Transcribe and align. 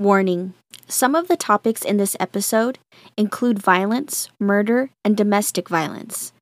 Warning 0.00 0.54
Some 0.88 1.14
of 1.14 1.28
the 1.28 1.36
topics 1.36 1.84
in 1.84 1.98
this 1.98 2.16
episode 2.18 2.78
include 3.18 3.58
violence, 3.58 4.30
murder, 4.40 4.88
and 5.04 5.14
domestic 5.14 5.68
violence. 5.68 6.32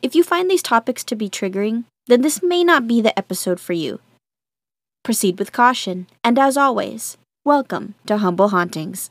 If 0.00 0.14
you 0.14 0.24
find 0.24 0.50
these 0.50 0.62
topics 0.62 1.04
to 1.04 1.14
be 1.14 1.28
triggering, 1.28 1.84
then 2.06 2.22
this 2.22 2.42
may 2.42 2.64
not 2.64 2.88
be 2.88 3.02
the 3.02 3.16
episode 3.18 3.60
for 3.60 3.74
you. 3.74 4.00
Proceed 5.04 5.38
with 5.38 5.52
caution, 5.52 6.06
and 6.24 6.38
as 6.38 6.56
always, 6.56 7.18
welcome 7.44 7.96
to 8.06 8.16
Humble 8.16 8.48
Hauntings. 8.48 9.10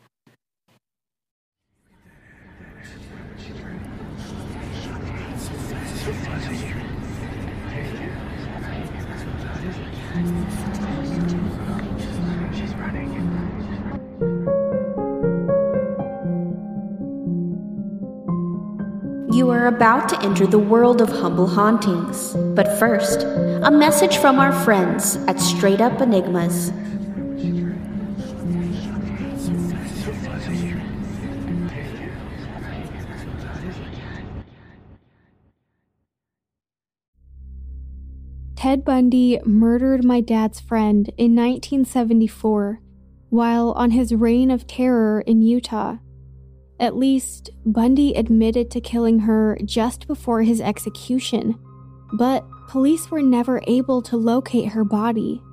You 19.39 19.51
are 19.51 19.67
about 19.67 20.09
to 20.09 20.21
enter 20.21 20.45
the 20.45 20.59
world 20.59 20.99
of 20.99 21.07
humble 21.07 21.47
hauntings. 21.47 22.33
But 22.33 22.77
first, 22.77 23.21
a 23.21 23.71
message 23.71 24.17
from 24.17 24.37
our 24.37 24.51
friends 24.51 25.15
at 25.29 25.39
Straight 25.39 25.79
Up 25.79 26.01
Enigmas. 26.01 26.73
Ted 38.57 38.83
Bundy 38.83 39.39
murdered 39.45 40.03
my 40.03 40.19
dad's 40.19 40.59
friend 40.59 41.07
in 41.17 41.33
1974 41.33 42.81
while 43.29 43.71
on 43.71 43.91
his 43.91 44.13
reign 44.13 44.51
of 44.51 44.67
terror 44.67 45.21
in 45.21 45.41
Utah. 45.41 45.95
At 46.79 46.95
least, 46.95 47.49
Bundy 47.65 48.13
admitted 48.13 48.71
to 48.71 48.79
killing 48.79 49.19
her 49.19 49.57
just 49.65 50.07
before 50.07 50.43
his 50.43 50.61
execution, 50.61 51.59
but 52.13 52.45
police 52.69 53.11
were 53.11 53.21
never 53.21 53.61
able 53.67 54.01
to 54.03 54.15
locate 54.15 54.69
her 54.69 54.85
body. 54.85 55.43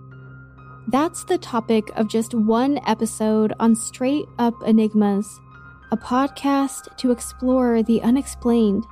That's 0.89 1.25
the 1.25 1.39
topic 1.39 1.85
of 1.97 2.09
just 2.09 2.33
one 2.33 2.79
episode 2.87 3.53
on 3.59 3.75
Straight 3.75 4.27
Up 4.39 4.55
Enigmas, 4.65 5.41
a 5.91 5.97
podcast 5.97 6.97
to 6.99 7.11
explore 7.11 7.83
the 7.83 8.01
unexplained. 8.03 8.85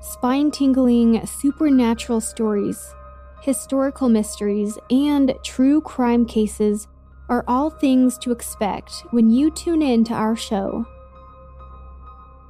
Spine 0.00 0.50
tingling 0.50 1.24
supernatural 1.26 2.22
stories, 2.22 2.94
historical 3.42 4.08
mysteries, 4.08 4.78
and 4.90 5.34
true 5.44 5.82
crime 5.82 6.24
cases 6.24 6.88
are 7.28 7.44
all 7.46 7.68
things 7.68 8.16
to 8.18 8.32
expect 8.32 9.04
when 9.10 9.28
you 9.30 9.50
tune 9.50 9.82
in 9.82 10.02
to 10.04 10.14
our 10.14 10.34
show 10.34 10.86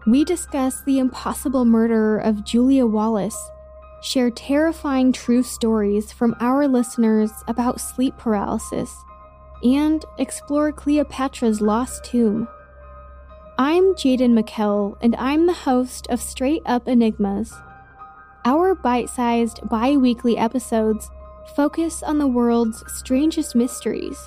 we 0.06 0.24
discuss 0.24 0.80
the 0.82 0.98
impossible 0.98 1.64
murder 1.64 2.18
of 2.18 2.44
Julia 2.44 2.86
Wallace, 2.86 3.50
share 4.02 4.30
terrifying 4.30 5.12
true 5.12 5.44
stories 5.44 6.10
from 6.10 6.34
our 6.40 6.66
listeners 6.66 7.30
about 7.46 7.80
sleep 7.80 8.16
paralysis, 8.18 8.92
and 9.62 10.04
explore 10.18 10.72
Cleopatra's 10.72 11.60
lost 11.60 12.04
tomb. 12.04 12.48
I'm 13.58 13.94
Jaden 13.94 14.36
McKell, 14.36 14.96
and 15.02 15.14
I'm 15.16 15.46
the 15.46 15.52
host 15.52 16.08
of 16.10 16.20
Straight 16.20 16.62
Up 16.66 16.88
Enigmas. 16.88 17.54
Our 18.44 18.74
bite 18.74 19.08
sized 19.08 19.60
bi 19.68 19.96
weekly 19.96 20.36
episodes 20.36 21.10
focus 21.54 22.02
on 22.02 22.18
the 22.18 22.26
world's 22.26 22.82
strangest 22.92 23.54
mysteries. 23.54 24.18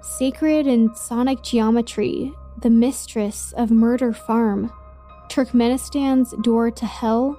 Sacred 0.00 0.66
and 0.66 0.96
sonic 0.96 1.42
geometry, 1.42 2.32
the 2.62 2.70
mistress 2.70 3.52
of 3.52 3.70
Murder 3.70 4.14
Farm 4.14 4.72
Turkmenistan's 5.28 6.32
Door 6.42 6.72
to 6.72 6.86
Hell, 6.86 7.38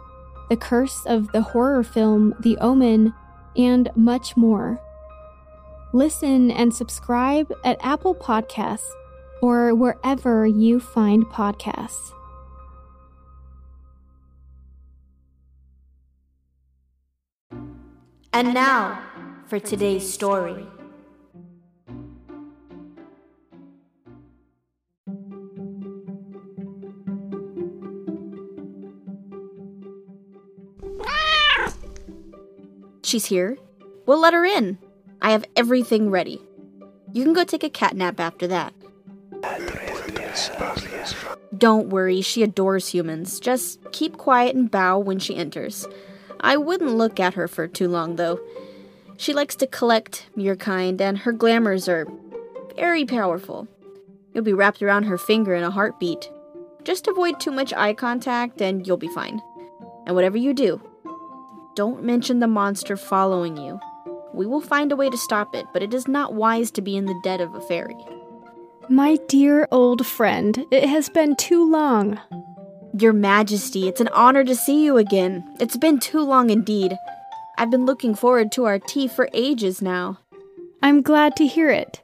The 0.49 0.57
Curse 0.57 1.05
of 1.05 1.31
the 1.31 1.41
horror 1.41 1.83
film 1.83 2.33
The 2.39 2.57
Omen, 2.57 3.13
and 3.55 3.89
much 3.95 4.35
more. 4.35 4.81
Listen 5.93 6.51
and 6.51 6.73
subscribe 6.73 7.51
at 7.63 7.77
Apple 7.81 8.15
Podcasts 8.15 8.89
or 9.41 9.73
wherever 9.73 10.45
you 10.45 10.79
find 10.79 11.25
podcasts. 11.25 12.11
And 18.33 18.53
now 18.53 19.01
for 19.47 19.59
today's 19.59 20.11
story. 20.11 20.67
She's 33.15 33.27
here. 33.27 33.57
We'll 34.05 34.19
let 34.19 34.33
her 34.33 34.43
in. 34.43 34.77
I 35.21 35.31
have 35.31 35.45
everything 35.55 36.09
ready. 36.09 36.41
You 37.13 37.23
can 37.23 37.31
go 37.31 37.45
take 37.45 37.63
a 37.63 37.69
cat 37.69 37.95
nap 37.95 38.19
after 38.19 38.45
that. 38.47 38.73
Don't 41.57 41.87
worry, 41.87 42.19
she 42.19 42.43
adores 42.43 42.89
humans. 42.89 43.39
Just 43.39 43.79
keep 43.93 44.17
quiet 44.17 44.53
and 44.53 44.69
bow 44.69 44.99
when 44.99 45.19
she 45.19 45.37
enters. 45.37 45.87
I 46.41 46.57
wouldn't 46.57 46.97
look 46.97 47.17
at 47.21 47.35
her 47.35 47.47
for 47.47 47.69
too 47.69 47.87
long, 47.87 48.17
though. 48.17 48.37
She 49.15 49.33
likes 49.33 49.55
to 49.55 49.67
collect 49.67 50.25
your 50.35 50.57
kind, 50.57 50.99
and 50.99 51.19
her 51.19 51.31
glamours 51.31 51.87
are 51.87 52.05
very 52.75 53.05
powerful. 53.05 53.69
You'll 54.33 54.43
be 54.43 54.51
wrapped 54.51 54.83
around 54.83 55.03
her 55.03 55.17
finger 55.17 55.55
in 55.55 55.63
a 55.63 55.71
heartbeat. 55.71 56.29
Just 56.83 57.07
avoid 57.07 57.39
too 57.39 57.51
much 57.51 57.71
eye 57.71 57.93
contact, 57.93 58.61
and 58.61 58.85
you'll 58.85 58.97
be 58.97 59.07
fine. 59.07 59.41
And 60.05 60.15
whatever 60.15 60.35
you 60.35 60.53
do, 60.53 60.81
don't 61.75 62.03
mention 62.03 62.39
the 62.39 62.47
monster 62.47 62.95
following 62.95 63.57
you. 63.57 63.79
We 64.33 64.45
will 64.45 64.61
find 64.61 64.91
a 64.91 64.95
way 64.95 65.09
to 65.09 65.17
stop 65.17 65.53
it, 65.53 65.65
but 65.73 65.83
it 65.83 65.93
is 65.93 66.07
not 66.07 66.33
wise 66.33 66.71
to 66.71 66.81
be 66.81 66.95
in 66.95 67.05
the 67.05 67.19
dead 67.23 67.41
of 67.41 67.53
a 67.53 67.61
fairy. 67.61 67.97
My 68.89 69.17
dear 69.27 69.67
old 69.71 70.05
friend, 70.05 70.65
it 70.71 70.87
has 70.87 71.09
been 71.09 71.35
too 71.35 71.69
long. 71.69 72.19
Your 72.97 73.13
Majesty, 73.13 73.87
it's 73.87 73.99
an 73.99 74.09
honor 74.09 74.43
to 74.43 74.55
see 74.55 74.83
you 74.83 74.97
again. 74.97 75.43
It's 75.59 75.75
been 75.77 75.99
too 75.99 76.21
long 76.21 76.49
indeed. 76.49 76.95
I've 77.57 77.71
been 77.71 77.85
looking 77.85 78.15
forward 78.15 78.51
to 78.53 78.65
our 78.65 78.79
tea 78.79 79.07
for 79.07 79.29
ages 79.33 79.81
now. 79.81 80.19
I'm 80.81 81.01
glad 81.01 81.35
to 81.37 81.47
hear 81.47 81.69
it. 81.69 82.01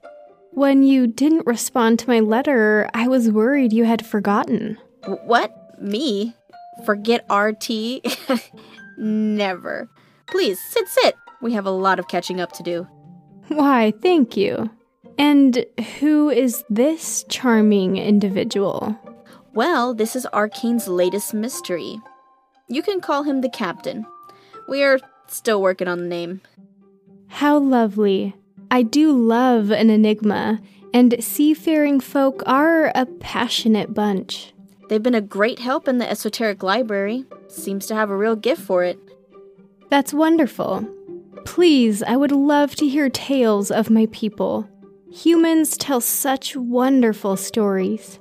When 0.52 0.84
you 0.84 1.08
didn't 1.08 1.46
respond 1.48 2.00
to 2.00 2.10
my 2.10 2.20
letter, 2.20 2.90
I 2.94 3.08
was 3.08 3.32
worried 3.32 3.72
you 3.72 3.86
had 3.86 4.06
forgotten. 4.06 4.78
W- 5.04 5.22
what? 5.26 5.82
Me? 5.82 6.36
Forget 6.86 7.26
our 7.30 7.54
tea? 7.54 8.02
Never. 9.02 9.90
Please, 10.28 10.60
sit, 10.60 10.88
sit. 10.88 11.16
We 11.42 11.54
have 11.54 11.66
a 11.66 11.72
lot 11.72 11.98
of 11.98 12.08
catching 12.08 12.40
up 12.40 12.52
to 12.54 12.64
do. 12.64 12.88
Why, 13.48 13.92
thank 14.02 14.38
you. 14.38 14.70
And 15.18 15.66
who 16.00 16.30
is 16.30 16.64
this 16.70 17.26
charming 17.28 17.98
individual? 17.98 18.96
Well, 19.54 19.96
this 19.96 20.16
is 20.16 20.28
Arcane's 20.28 20.88
latest 20.88 21.34
mystery. 21.34 22.00
You 22.70 22.84
can 22.84 23.02
call 23.02 23.24
him 23.24 23.42
the 23.42 23.50
Captain. 23.50 24.06
We 24.70 24.84
are 24.84 25.00
still 25.28 25.62
working 25.62 25.88
on 25.88 25.98
the 26.00 26.08
name. 26.08 26.42
How 27.28 27.58
lovely. 27.58 28.36
I 28.70 28.84
do 28.84 29.12
love 29.12 29.72
an 29.72 29.90
enigma, 29.90 30.62
and 30.94 31.22
seafaring 31.24 32.00
folk 32.00 32.44
are 32.46 32.92
a 32.94 33.06
passionate 33.06 33.94
bunch. 33.94 34.54
They've 34.92 35.02
been 35.02 35.16
a 35.16 35.22
great 35.22 35.60
help 35.60 35.88
in 35.88 36.00
the 36.00 36.10
esoteric 36.10 36.64
library. 36.64 37.24
Seems 37.48 37.86
to 37.86 37.96
have 37.96 38.10
a 38.10 38.18
real 38.18 38.36
gift 38.36 38.62
for 38.62 38.84
it. 38.84 39.00
That's 39.90 40.14
wonderful. 40.14 40.86
Please, 41.46 42.04
I 42.04 42.18
would 42.18 42.34
love 42.34 42.76
to 42.76 42.90
hear 42.90 43.10
tales 43.10 43.72
of 43.72 43.90
my 43.90 44.08
people. 44.12 44.68
Humans 45.10 45.78
tell 45.78 46.02
such 46.02 46.58
wonderful 46.58 47.38
stories. 47.38 48.20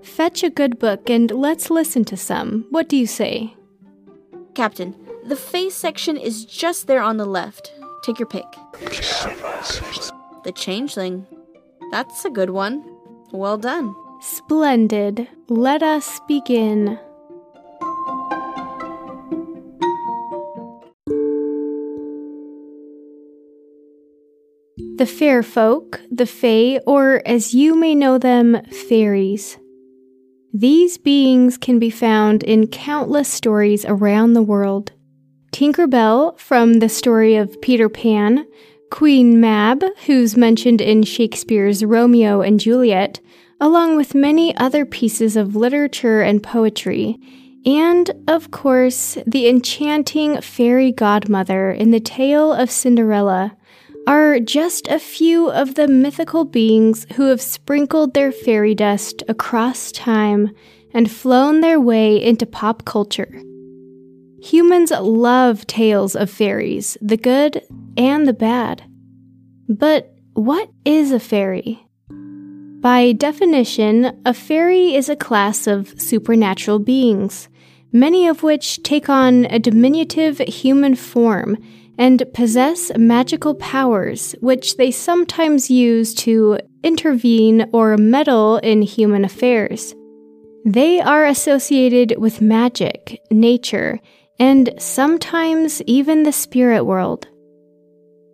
Fetch 0.00 0.42
a 0.42 0.48
good 0.48 0.78
book 0.78 1.10
and 1.10 1.30
let's 1.30 1.68
listen 1.68 2.02
to 2.06 2.16
some. 2.16 2.64
What 2.70 2.88
do 2.88 2.96
you 2.96 3.06
say? 3.06 3.54
Captain, 4.54 4.96
the 5.26 5.36
face 5.36 5.74
section 5.74 6.16
is 6.16 6.46
just 6.46 6.86
there 6.86 7.02
on 7.02 7.18
the 7.18 7.26
left. 7.26 7.74
Take 8.04 8.18
your 8.18 8.26
pick. 8.26 8.46
The 8.80 10.52
Changeling. 10.54 11.26
That's 11.90 12.24
a 12.24 12.30
good 12.30 12.48
one. 12.48 12.82
Well 13.32 13.58
done. 13.58 13.94
Splendid. 14.20 15.28
Let 15.48 15.82
us 15.82 16.20
begin. 16.26 16.98
The 24.96 25.06
fair 25.06 25.42
folk, 25.42 26.00
the 26.10 26.24
Fae, 26.24 26.80
or 26.86 27.22
as 27.26 27.52
you 27.52 27.74
may 27.74 27.94
know 27.94 28.16
them, 28.16 28.62
fairies. 28.88 29.58
These 30.54 30.96
beings 30.96 31.58
can 31.58 31.78
be 31.78 31.90
found 31.90 32.42
in 32.42 32.68
countless 32.68 33.28
stories 33.28 33.84
around 33.84 34.32
the 34.32 34.42
world. 34.42 34.92
Tinker 35.52 35.86
Bell 35.86 36.34
from 36.38 36.74
the 36.74 36.88
story 36.88 37.36
of 37.36 37.60
Peter 37.60 37.90
Pan, 37.90 38.46
Queen 38.90 39.38
Mab, 39.38 39.84
who's 40.06 40.36
mentioned 40.36 40.80
in 40.80 41.02
Shakespeare's 41.02 41.84
Romeo 41.84 42.40
and 42.40 42.58
Juliet, 42.58 43.20
along 43.60 43.96
with 43.96 44.14
many 44.14 44.56
other 44.56 44.84
pieces 44.84 45.36
of 45.36 45.56
literature 45.56 46.22
and 46.22 46.42
poetry, 46.42 47.18
and, 47.64 48.10
of 48.28 48.50
course, 48.50 49.18
the 49.26 49.48
enchanting 49.48 50.40
fairy 50.40 50.92
godmother 50.92 51.70
in 51.70 51.90
the 51.90 52.00
tale 52.00 52.52
of 52.52 52.70
Cinderella, 52.70 53.56
are 54.06 54.38
just 54.38 54.86
a 54.86 55.00
few 55.00 55.50
of 55.50 55.74
the 55.74 55.88
mythical 55.88 56.44
beings 56.44 57.06
who 57.14 57.24
have 57.24 57.40
sprinkled 57.40 58.14
their 58.14 58.30
fairy 58.30 58.74
dust 58.74 59.24
across 59.28 59.90
time 59.90 60.50
and 60.94 61.10
flown 61.10 61.60
their 61.60 61.80
way 61.80 62.22
into 62.22 62.46
pop 62.46 62.84
culture. 62.84 63.42
Humans 64.42 64.92
love 64.92 65.66
tales 65.66 66.14
of 66.14 66.30
fairies, 66.30 66.96
the 67.00 67.16
good 67.16 67.62
and 67.96 68.28
the 68.28 68.32
bad. 68.32 68.84
But 69.68 70.14
what 70.34 70.70
is 70.84 71.10
a 71.10 71.18
fairy? 71.18 71.85
By 72.80 73.12
definition, 73.12 74.20
a 74.24 74.34
fairy 74.34 74.94
is 74.94 75.08
a 75.08 75.16
class 75.16 75.66
of 75.66 76.00
supernatural 76.00 76.78
beings, 76.78 77.48
many 77.92 78.28
of 78.28 78.42
which 78.42 78.82
take 78.82 79.08
on 79.08 79.46
a 79.46 79.58
diminutive 79.58 80.38
human 80.38 80.94
form 80.94 81.56
and 81.98 82.22
possess 82.34 82.92
magical 82.96 83.54
powers, 83.54 84.34
which 84.40 84.76
they 84.76 84.90
sometimes 84.90 85.70
use 85.70 86.14
to 86.14 86.58
intervene 86.82 87.68
or 87.72 87.96
meddle 87.96 88.58
in 88.58 88.82
human 88.82 89.24
affairs. 89.24 89.94
They 90.64 91.00
are 91.00 91.24
associated 91.24 92.18
with 92.18 92.40
magic, 92.40 93.22
nature, 93.30 93.98
and 94.38 94.74
sometimes 94.78 95.80
even 95.82 96.24
the 96.24 96.32
spirit 96.32 96.84
world. 96.84 97.28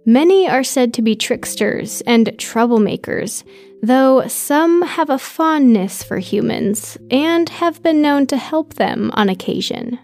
Many 0.04 0.48
are 0.48 0.64
said 0.64 0.92
to 0.94 1.02
be 1.02 1.14
tricksters 1.14 2.00
and 2.02 2.26
troublemakers, 2.36 3.44
though 3.82 4.26
some 4.26 4.82
have 4.82 5.10
a 5.10 5.18
fondness 5.18 6.02
for 6.02 6.18
humans 6.18 6.98
and 7.10 7.48
have 7.48 7.82
been 7.84 8.02
known 8.02 8.26
to 8.26 8.36
help 8.36 8.74
them 8.74 9.12
on 9.14 9.28
occasion. 9.28 10.00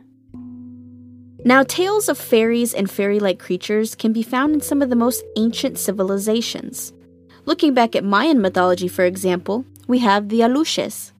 Now, 1.44 1.64
tales 1.64 2.08
of 2.08 2.16
fairies 2.16 2.74
and 2.74 2.88
fairy 2.88 3.18
like 3.18 3.40
creatures 3.40 3.96
can 3.96 4.12
be 4.12 4.22
found 4.22 4.54
in 4.54 4.60
some 4.60 4.82
of 4.82 4.90
the 4.90 4.96
most 4.96 5.24
ancient 5.36 5.78
civilizations. 5.78 6.92
Looking 7.44 7.74
back 7.74 7.96
at 7.96 8.04
Mayan 8.04 8.40
mythology, 8.40 8.86
for 8.86 9.04
example, 9.04 9.64
we 9.88 9.98
have 9.98 10.28
the 10.28 10.40
Aluxes. 10.40 11.12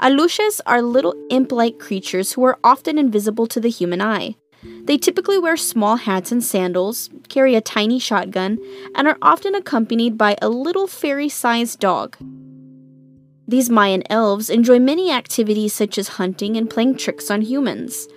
Aluxes 0.00 0.60
are 0.66 0.82
little 0.82 1.14
imp 1.30 1.52
like 1.52 1.78
creatures 1.78 2.32
who 2.32 2.42
are 2.42 2.58
often 2.64 2.98
invisible 2.98 3.46
to 3.46 3.60
the 3.60 3.70
human 3.70 4.00
eye. 4.00 4.34
They 4.84 4.98
typically 4.98 5.38
wear 5.38 5.56
small 5.56 5.96
hats 5.96 6.32
and 6.32 6.42
sandals, 6.42 7.10
carry 7.28 7.54
a 7.54 7.60
tiny 7.60 7.98
shotgun, 7.98 8.58
and 8.94 9.08
are 9.08 9.18
often 9.22 9.54
accompanied 9.54 10.18
by 10.18 10.36
a 10.40 10.48
little 10.48 10.86
fairy 10.86 11.28
sized 11.28 11.80
dog. 11.80 12.16
These 13.46 13.70
Mayan 13.70 14.02
elves 14.10 14.48
enjoy 14.48 14.78
many 14.78 15.10
activities 15.10 15.72
such 15.72 15.98
as 15.98 16.16
hunting 16.16 16.56
and 16.56 16.70
playing 16.70 16.96
tricks 16.96 17.30
on 17.30 17.42
humans. 17.42 18.08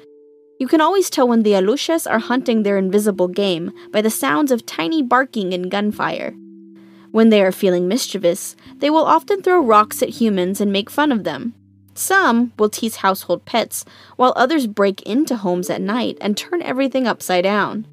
You 0.60 0.68
can 0.68 0.80
always 0.80 1.10
tell 1.10 1.28
when 1.28 1.44
the 1.44 1.52
Aluxes 1.52 2.10
are 2.10 2.20
hunting 2.20 2.64
their 2.64 2.78
invisible 2.78 3.28
game 3.28 3.74
by 3.92 4.02
the 4.02 4.10
sounds 4.10 4.52
of 4.52 4.66
tiny 4.66 5.02
barking 5.02 5.54
and 5.54 5.70
gunfire. 5.70 6.34
When 7.12 7.30
they 7.30 7.42
are 7.42 7.52
feeling 7.52 7.88
mischievous, 7.88 8.56
they 8.78 8.90
will 8.90 9.06
often 9.06 9.42
throw 9.42 9.60
rocks 9.60 10.02
at 10.02 10.22
humans 10.22 10.62
and 10.62 10.72
make 10.72 10.90
fun 10.90 11.12
of 11.12 11.24
them. 11.24 11.54
Some 11.96 12.52
will 12.60 12.70
tease 12.70 12.98
household 12.98 13.46
pets, 13.46 13.86
while 14.18 14.34
others 14.36 14.68
break 14.68 15.02
into 15.04 15.38
homes 15.38 15.70
at 15.70 15.82
night 15.82 16.18
and 16.20 16.36
turn 16.36 16.62
everything 16.62 17.08
upside 17.08 17.44
down. 17.44 17.88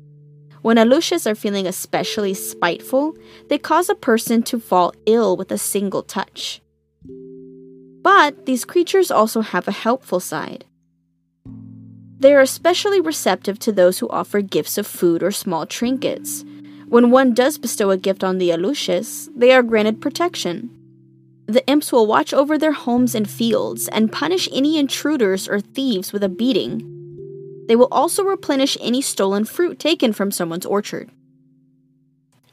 When 0.61 0.77
Aluxes 0.77 1.27
are 1.29 1.37
feeling 1.37 1.67
especially 1.67 2.35
spiteful, 2.35 3.17
they 3.49 3.59
cause 3.59 3.89
a 3.89 3.95
person 3.95 4.43
to 4.45 4.61
fall 4.61 4.93
ill 5.07 5.37
with 5.37 5.51
a 5.51 5.59
single 5.59 6.03
touch. 6.03 6.61
But 8.03 8.47
these 8.47 8.65
creatures 8.65 9.11
also 9.11 9.41
have 9.41 9.69
a 9.69 9.73
helpful 9.73 10.19
side. 10.19 10.65
They 12.19 12.35
are 12.35 12.41
especially 12.41 13.01
receptive 13.01 13.59
to 13.61 13.73
those 13.73 13.99
who 13.99 14.09
offer 14.09 14.43
gifts 14.43 14.79
of 14.79 14.87
food 14.87 15.23
or 15.23 15.33
small 15.33 15.67
trinkets. 15.67 16.45
When 16.89 17.11
one 17.11 17.35
does 17.35 17.59
bestow 17.59 17.91
a 17.91 17.97
gift 17.97 18.23
on 18.23 18.39
the 18.39 18.51
Aluxes, 18.51 19.29
they 19.35 19.53
are 19.53 19.63
granted 19.63 20.01
protection. 20.01 20.71
The 21.53 21.67
imps 21.67 21.93
will 21.93 22.07
watch 22.07 22.33
over 22.33 22.57
their 22.57 22.73
homes 22.73 23.15
and 23.15 23.29
fields 23.29 23.87
and 23.89 24.11
punish 24.11 24.49
any 24.51 24.79
intruders 24.79 25.47
or 25.47 25.61
thieves 25.61 26.11
with 26.11 26.25
a 26.25 26.31
beating. 26.31 26.81
They 27.69 27.77
will 27.77 27.89
also 27.93 28.25
replenish 28.25 28.79
any 28.81 29.03
stolen 29.03 29.45
fruit 29.45 29.79
taken 29.79 30.15
from 30.15 30.31
someone's 30.31 30.65
orchard. 30.65 31.11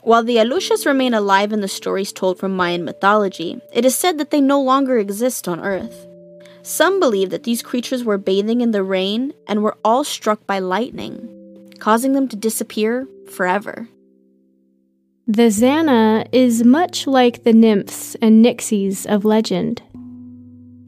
While 0.02 0.24
the 0.24 0.36
Aluxes 0.36 0.86
remain 0.86 1.14
alive 1.14 1.54
in 1.54 1.62
the 1.62 1.70
stories 1.70 2.12
told 2.12 2.40
from 2.40 2.58
Mayan 2.58 2.84
mythology, 2.84 3.62
it 3.72 3.86
is 3.86 3.96
said 3.96 4.18
that 4.18 4.32
they 4.32 4.42
no 4.42 4.62
longer 4.62 4.98
exist 4.98 5.48
on 5.48 5.62
Earth. 5.62 6.06
Some 6.62 7.00
believe 7.00 7.30
that 7.30 7.44
these 7.44 7.62
creatures 7.62 8.04
were 8.04 8.18
bathing 8.18 8.60
in 8.60 8.72
the 8.72 8.84
rain 8.84 9.34
and 9.48 9.64
were 9.64 9.78
all 9.86 10.04
struck 10.04 10.46
by 10.46 10.60
lightning, 10.60 11.74
causing 11.80 12.12
them 12.12 12.28
to 12.28 12.36
disappear 12.36 13.08
forever. 13.30 13.88
The 15.32 15.50
Zana 15.50 16.28
is 16.32 16.64
much 16.64 17.06
like 17.06 17.44
the 17.44 17.54
nymphs 17.54 18.16
and 18.20 18.44
nixies 18.44 19.06
of 19.06 19.26
legend. 19.26 19.80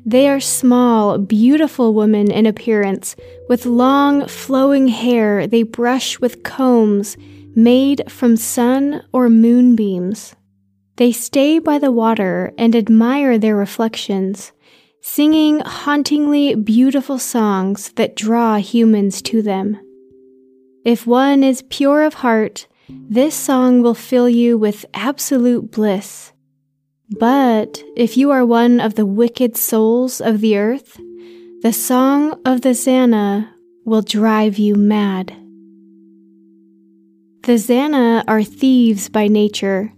They 0.04 0.28
are 0.28 0.40
small, 0.40 1.20
beautiful 1.20 1.94
women 1.94 2.32
in 2.32 2.48
appearance, 2.48 3.16
with 3.48 3.68
long, 3.68 4.28
flowing 4.28 4.88
hair 4.88 5.46
they 5.46 5.62
brush 5.62 6.20
with 6.20 6.42
combs 6.42 7.18
made 7.56 8.02
from 8.12 8.36
sun 8.36 9.04
or 9.14 9.30
moonbeams. 9.30 10.36
They 10.96 11.12
stay 11.12 11.60
by 11.60 11.78
the 11.78 11.92
water 11.92 12.52
and 12.58 12.76
admire 12.76 13.38
their 13.38 13.56
reflections, 13.56 14.54
singing 15.04 15.60
hauntingly 15.60 16.56
beautiful 16.56 17.20
songs 17.20 17.92
that 17.92 18.16
draw 18.16 18.56
humans 18.56 19.22
to 19.22 19.44
them. 19.44 19.80
If 20.84 21.06
one 21.06 21.44
is 21.44 21.62
pure 21.70 22.02
of 22.02 22.16
heart, 22.16 22.66
this 23.10 23.36
song 23.36 23.82
will 23.82 23.94
fill 23.94 24.30
you 24.30 24.58
with 24.58 24.86
absolute 24.94 25.72
bliss. 25.72 26.32
But 27.20 27.84
if 27.96 28.18
you 28.18 28.32
are 28.32 28.46
one 28.46 28.80
of 28.80 28.96
the 28.96 29.06
wicked 29.06 29.58
souls 29.58 30.22
of 30.22 30.42
the 30.42 30.58
earth, 30.58 31.00
the 31.62 31.74
song 31.74 32.40
of 32.46 32.62
the 32.62 32.70
Zana 32.70 33.50
will 33.86 34.02
drive 34.02 34.58
you 34.58 34.76
mad. 34.76 35.28
The 37.44 37.54
Zana 37.54 38.24
are 38.28 38.44
thieves 38.44 39.10
by 39.10 39.28
nature 39.28 39.92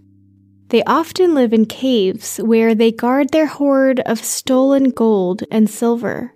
they 0.74 0.82
often 0.88 1.34
live 1.34 1.52
in 1.52 1.66
caves 1.66 2.38
where 2.38 2.74
they 2.74 2.90
guard 2.90 3.30
their 3.30 3.46
hoard 3.46 4.00
of 4.00 4.24
stolen 4.24 4.90
gold 4.90 5.44
and 5.50 5.70
silver. 5.70 6.34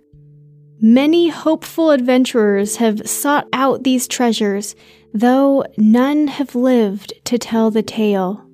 Many 0.79 1.27
hopeful 1.27 1.91
adventurers 1.91 2.77
have 2.77 3.09
sought 3.09 3.47
out 3.51 3.83
these 3.83 4.07
treasures, 4.07 4.75
though 5.13 5.63
none 5.77 6.27
have 6.27 6.55
lived 6.55 7.13
to 7.25 7.37
tell 7.37 7.71
the 7.71 7.83
tale. 7.83 8.45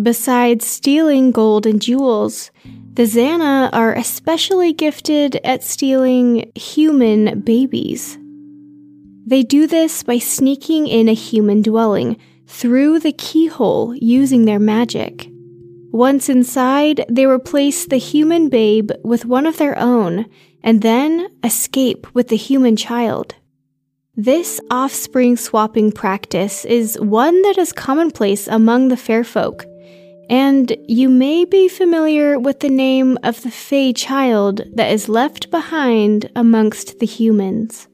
Besides 0.00 0.66
stealing 0.66 1.32
gold 1.32 1.66
and 1.66 1.80
jewels, 1.80 2.50
the 2.94 3.04
Zana 3.04 3.70
are 3.72 3.94
especially 3.94 4.72
gifted 4.72 5.36
at 5.44 5.62
stealing 5.64 6.50
human 6.54 7.40
babies. 7.40 8.18
They 9.26 9.42
do 9.42 9.66
this 9.66 10.02
by 10.02 10.18
sneaking 10.18 10.88
in 10.88 11.08
a 11.08 11.14
human 11.14 11.62
dwelling 11.62 12.16
through 12.46 13.00
the 13.00 13.12
keyhole 13.12 13.94
using 13.96 14.44
their 14.44 14.58
magic. 14.58 15.28
Once 15.90 16.28
inside, 16.28 17.04
they 17.08 17.26
replace 17.26 17.86
the 17.86 17.98
human 17.98 18.48
babe 18.48 18.90
with 19.04 19.24
one 19.24 19.46
of 19.46 19.58
their 19.58 19.78
own 19.78 20.26
and 20.62 20.82
then 20.82 21.28
escape 21.44 22.06
with 22.14 22.28
the 22.28 22.36
human 22.36 22.76
child. 22.76 23.34
This 24.16 24.60
offspring 24.70 25.38
swapping 25.38 25.90
practice 25.90 26.66
is 26.66 27.00
one 27.00 27.40
that 27.42 27.56
is 27.56 27.72
commonplace 27.72 28.46
among 28.46 28.88
the 28.88 28.96
fair 28.98 29.24
folk, 29.24 29.64
and 30.28 30.76
you 30.86 31.08
may 31.08 31.46
be 31.46 31.66
familiar 31.66 32.38
with 32.38 32.60
the 32.60 32.68
name 32.68 33.16
of 33.22 33.42
the 33.42 33.50
Fey 33.50 33.94
child 33.94 34.60
that 34.74 34.92
is 34.92 35.08
left 35.08 35.50
behind 35.50 36.30
amongst 36.36 36.98
the 36.98 37.06
humans. 37.06 37.88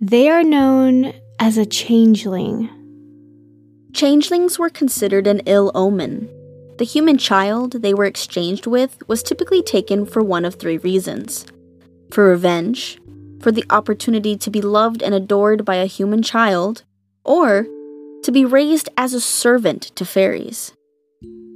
They 0.00 0.28
are 0.28 0.44
known 0.44 1.12
as 1.40 1.58
a 1.58 1.66
changeling. 1.66 2.70
Changelings 3.92 4.60
were 4.60 4.70
considered 4.70 5.26
an 5.26 5.40
ill 5.46 5.72
omen. 5.74 6.28
The 6.78 6.84
human 6.84 7.18
child 7.18 7.82
they 7.82 7.94
were 7.94 8.04
exchanged 8.04 8.68
with 8.68 8.96
was 9.08 9.24
typically 9.24 9.64
taken 9.64 10.06
for 10.06 10.22
one 10.22 10.44
of 10.44 10.54
three 10.54 10.78
reasons 10.78 11.46
for 12.12 12.28
revenge, 12.28 12.98
for 13.42 13.52
the 13.52 13.64
opportunity 13.70 14.36
to 14.36 14.50
be 14.50 14.60
loved 14.60 15.02
and 15.02 15.14
adored 15.14 15.64
by 15.64 15.74
a 15.74 15.86
human 15.86 16.22
child, 16.22 16.84
or 17.24 17.66
to 18.22 18.32
be 18.32 18.44
raised 18.44 18.88
as 18.96 19.12
a 19.12 19.20
servant 19.20 19.90
to 19.96 20.04
fairies. 20.04 20.72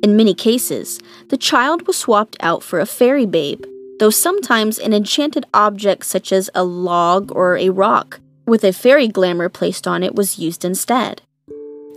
In 0.02 0.16
many 0.16 0.34
cases, 0.34 1.00
the 1.28 1.38
child 1.38 1.86
was 1.86 1.96
swapped 1.96 2.36
out 2.40 2.62
for 2.62 2.80
a 2.80 2.86
fairy 2.86 3.26
babe, 3.26 3.64
though 3.98 4.10
sometimes 4.10 4.78
an 4.78 4.92
enchanted 4.92 5.46
object 5.54 6.04
such 6.04 6.32
as 6.32 6.50
a 6.54 6.64
log 6.64 7.32
or 7.34 7.56
a 7.56 7.70
rock 7.70 8.20
with 8.46 8.62
a 8.62 8.72
fairy 8.72 9.08
glamour 9.08 9.48
placed 9.48 9.86
on 9.86 10.02
it 10.02 10.14
was 10.14 10.38
used 10.38 10.64
instead. 10.64 11.22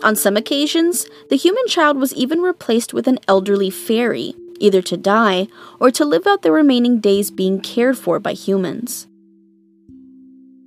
On 0.02 0.16
some 0.16 0.38
occasions, 0.38 1.06
the 1.30 1.36
human 1.36 1.68
child 1.68 1.98
was 1.98 2.14
even 2.14 2.42
replaced 2.42 2.94
with 2.94 3.08
an 3.08 3.20
elderly 3.28 3.70
fairy, 3.70 4.34
either 4.60 4.82
to 4.82 4.98
die 4.98 5.48
or 5.80 5.92
to 5.92 6.06
live 6.06 6.26
out 6.26 6.42
the 6.42 6.52
remaining 6.52 7.00
days 7.00 7.30
being 7.30 7.60
cared 7.60 7.98
for 7.98 8.20
by 8.20 8.34
humans. 8.34 9.08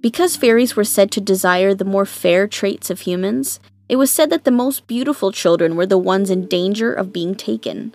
Because 0.03 0.35
fairies 0.37 0.75
were 0.75 0.85
said 0.85 1.13
to 1.13 1.21
desire 1.21 1.75
the 1.75 1.85
more 1.85 2.05
fair 2.05 2.49
traits 2.49 2.91
of 2.91 3.01
humans, 3.01 3.61
it 3.89 3.97
was 3.97 4.11
said 4.11 4.31
that 4.31 4.43
the 4.43 4.51
most 4.51 4.89
beautiful 4.89 5.31
children 5.31 5.77
were 5.77 5.87
the 5.87 5.97
ones 5.97 6.29
in 6.29 6.49
danger 6.49 6.93
of 6.93 7.13
being 7.13 7.37
taken. 7.37 7.95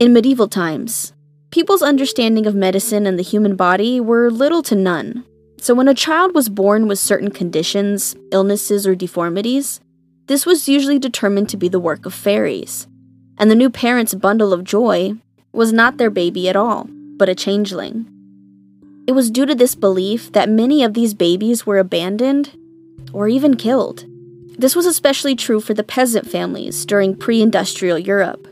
In 0.00 0.12
medieval 0.12 0.48
times, 0.48 1.12
people's 1.50 1.80
understanding 1.80 2.46
of 2.46 2.56
medicine 2.56 3.06
and 3.06 3.16
the 3.16 3.22
human 3.22 3.54
body 3.54 4.00
were 4.00 4.32
little 4.32 4.64
to 4.64 4.74
none. 4.74 5.24
So 5.60 5.74
when 5.74 5.86
a 5.86 5.94
child 5.94 6.34
was 6.34 6.48
born 6.48 6.88
with 6.88 6.98
certain 6.98 7.30
conditions, 7.30 8.16
illnesses, 8.32 8.84
or 8.84 8.96
deformities, 8.96 9.80
this 10.26 10.44
was 10.44 10.68
usually 10.68 10.98
determined 10.98 11.48
to 11.50 11.56
be 11.56 11.68
the 11.68 11.78
work 11.78 12.04
of 12.04 12.14
fairies. 12.14 12.88
And 13.38 13.48
the 13.48 13.54
new 13.54 13.70
parents' 13.70 14.14
bundle 14.14 14.52
of 14.52 14.64
joy 14.64 15.14
was 15.52 15.72
not 15.72 15.98
their 15.98 16.10
baby 16.10 16.48
at 16.48 16.56
all, 16.56 16.88
but 17.16 17.28
a 17.28 17.34
changeling. 17.34 18.13
It 19.06 19.12
was 19.12 19.30
due 19.30 19.46
to 19.46 19.54
this 19.54 19.74
belief 19.74 20.32
that 20.32 20.48
many 20.48 20.82
of 20.82 20.94
these 20.94 21.14
babies 21.14 21.66
were 21.66 21.78
abandoned 21.78 22.56
or 23.12 23.28
even 23.28 23.56
killed. 23.56 24.06
This 24.58 24.74
was 24.74 24.86
especially 24.86 25.34
true 25.34 25.60
for 25.60 25.74
the 25.74 25.82
peasant 25.82 26.30
families 26.30 26.86
during 26.86 27.16
pre 27.16 27.42
industrial 27.42 27.98
Europe. 27.98 28.48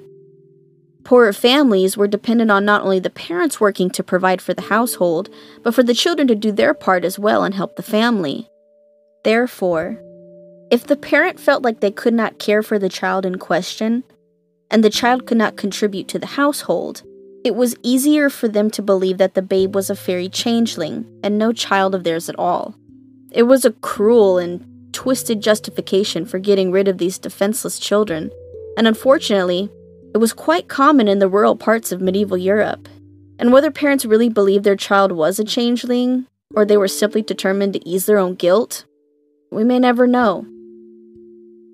Poorer 1.05 1.33
families 1.33 1.97
were 1.97 2.07
dependent 2.07 2.51
on 2.51 2.65
not 2.65 2.83
only 2.83 2.99
the 2.99 3.11
parents 3.11 3.61
working 3.61 3.91
to 3.91 4.03
provide 4.03 4.41
for 4.41 4.55
the 4.55 4.63
household, 4.63 5.31
but 5.63 5.75
for 5.75 5.83
the 5.83 5.95
children 5.95 6.29
to 6.29 6.35
do 6.35 6.53
their 6.53 6.75
part 6.75 7.05
as 7.05 7.19
well 7.19 7.45
and 7.45 7.55
help 7.55 7.77
the 7.77 7.83
family. 7.83 8.49
Therefore, 9.25 10.01
if 10.71 10.87
the 10.87 10.97
parent 10.97 11.41
felt 11.41 11.63
like 11.63 11.81
they 11.81 11.91
could 11.91 12.15
not 12.15 12.39
care 12.39 12.63
for 12.63 12.79
the 12.79 12.89
child 12.89 13.27
in 13.27 13.37
question, 13.39 14.05
and 14.71 14.83
the 14.83 14.91
child 14.91 15.27
could 15.27 15.39
not 15.39 15.57
contribute 15.57 16.09
to 16.09 16.19
the 16.19 16.27
household, 16.27 17.03
it 17.45 17.55
was 17.55 17.77
easier 17.83 18.31
for 18.31 18.49
them 18.49 18.71
to 18.71 18.83
believe 18.83 19.19
that 19.19 19.35
the 19.35 19.43
babe 19.43 19.75
was 19.75 19.91
a 19.91 19.97
fairy 19.97 20.29
changeling 20.29 21.05
and 21.23 21.39
no 21.39 21.53
child 21.53 21.95
of 21.95 22.05
theirs 22.05 22.29
at 22.29 22.39
all. 22.39 22.75
It 23.31 23.45
was 23.45 23.65
a 23.65 23.73
cruel 23.73 24.39
and 24.39 24.65
twisted 24.93 25.41
justification 25.41 26.25
for 26.25 26.39
getting 26.39 26.71
rid 26.71 26.87
of 26.87 26.99
these 26.99 27.19
defenseless 27.19 27.79
children, 27.79 28.31
and 28.77 28.87
unfortunately, 28.87 29.71
it 30.15 30.19
was 30.19 30.33
quite 30.33 30.69
common 30.69 31.09
in 31.09 31.19
the 31.19 31.29
rural 31.29 31.57
parts 31.57 31.91
of 31.91 32.01
medieval 32.01 32.37
Europe. 32.37 32.89
And 33.39 33.53
whether 33.53 33.71
parents 33.71 34.05
really 34.05 34.29
believed 34.29 34.65
their 34.65 34.77
child 34.77 35.11
was 35.11 35.39
a 35.39 35.45
changeling, 35.45 36.27
or 36.55 36.65
they 36.65 36.77
were 36.77 36.89
simply 36.89 37.23
determined 37.23 37.73
to 37.73 37.89
ease 37.89 38.07
their 38.07 38.19
own 38.19 38.35
guilt, 38.35 38.85
we 39.51 39.65
may 39.65 39.79
never 39.79 40.07
know. 40.07 40.47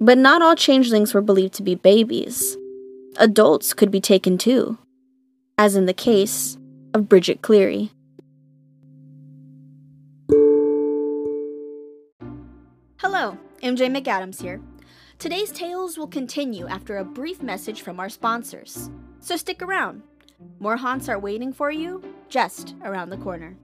But 0.01 0.17
not 0.17 0.41
all 0.41 0.55
changelings 0.55 1.13
were 1.13 1.21
believed 1.21 1.55
to 1.55 1.63
be 1.63 1.75
babies 1.75 2.57
adults 3.19 3.75
could 3.75 3.91
be 3.91 4.01
taken 4.01 4.39
too, 4.39 4.79
as 5.59 5.75
in 5.75 5.87
the 5.87 5.93
case 5.93 6.57
of 6.95 7.09
Bridget 7.09 7.43
Cleary. 7.43 7.91
Hello, 12.99 13.37
MJ 13.63 13.91
McAdams 13.91 14.41
here. 14.41 14.61
Today's 15.19 15.51
tales 15.51 15.99
will 15.99 16.07
continue 16.07 16.69
after 16.69 16.97
a 16.97 17.05
brief 17.05 17.43
message 17.43 17.83
from 17.83 17.99
our 17.99 18.09
sponsors. 18.09 18.89
So 19.19 19.37
stick 19.37 19.61
around. 19.63 20.03
More 20.61 20.77
haunts 20.77 21.09
are 21.09 21.19
waiting 21.19 21.53
for 21.53 21.73
you 21.73 22.03
just 22.29 22.77
around 22.85 23.11
the 23.11 23.17
corner. 23.17 23.57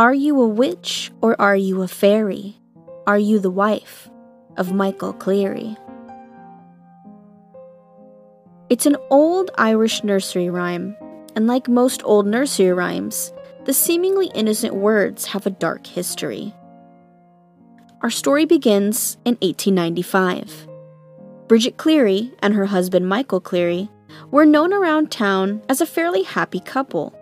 Are 0.00 0.14
you 0.14 0.40
a 0.40 0.48
witch 0.48 1.12
or 1.20 1.38
are 1.38 1.54
you 1.54 1.82
a 1.82 1.86
fairy? 1.86 2.56
Are 3.06 3.18
you 3.18 3.38
the 3.38 3.50
wife 3.50 4.08
of 4.56 4.72
Michael 4.72 5.12
Cleary? 5.12 5.76
It's 8.70 8.86
an 8.86 8.96
old 9.10 9.50
Irish 9.58 10.02
nursery 10.02 10.48
rhyme, 10.48 10.96
and 11.36 11.46
like 11.46 11.68
most 11.68 12.00
old 12.02 12.26
nursery 12.26 12.72
rhymes, 12.72 13.30
the 13.66 13.74
seemingly 13.74 14.30
innocent 14.34 14.74
words 14.74 15.26
have 15.26 15.44
a 15.44 15.50
dark 15.50 15.86
history. 15.86 16.54
Our 18.00 18.08
story 18.08 18.46
begins 18.46 19.18
in 19.26 19.34
1895. 19.42 20.66
Bridget 21.46 21.76
Cleary 21.76 22.32
and 22.38 22.54
her 22.54 22.64
husband 22.64 23.06
Michael 23.06 23.40
Cleary 23.40 23.90
were 24.30 24.46
known 24.46 24.72
around 24.72 25.10
town 25.10 25.60
as 25.68 25.82
a 25.82 25.84
fairly 25.84 26.22
happy 26.22 26.60
couple. 26.60 27.14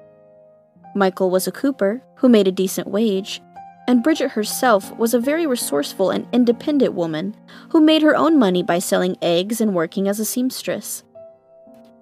Michael 0.95 1.31
was 1.31 1.49
a 1.49 1.53
cooper 1.53 2.05
who 2.19 2.29
made 2.29 2.47
a 2.47 2.53
decent 2.53 2.89
wage, 2.89 3.41
and 3.89 4.03
Bridget 4.03 4.33
herself 4.33 4.95
was 4.99 5.15
a 5.15 5.21
very 5.21 5.47
resourceful 5.47 6.11
and 6.11 6.27
independent 6.33 6.93
woman 6.95 7.35
who 7.71 7.81
made 7.81 8.03
her 8.03 8.15
own 8.15 8.39
money 8.39 8.63
by 8.63 8.79
selling 8.79 9.17
eggs 9.23 9.61
and 9.61 9.75
working 9.75 10.07
as 10.07 10.21
a 10.21 10.25
seamstress. 10.25 11.05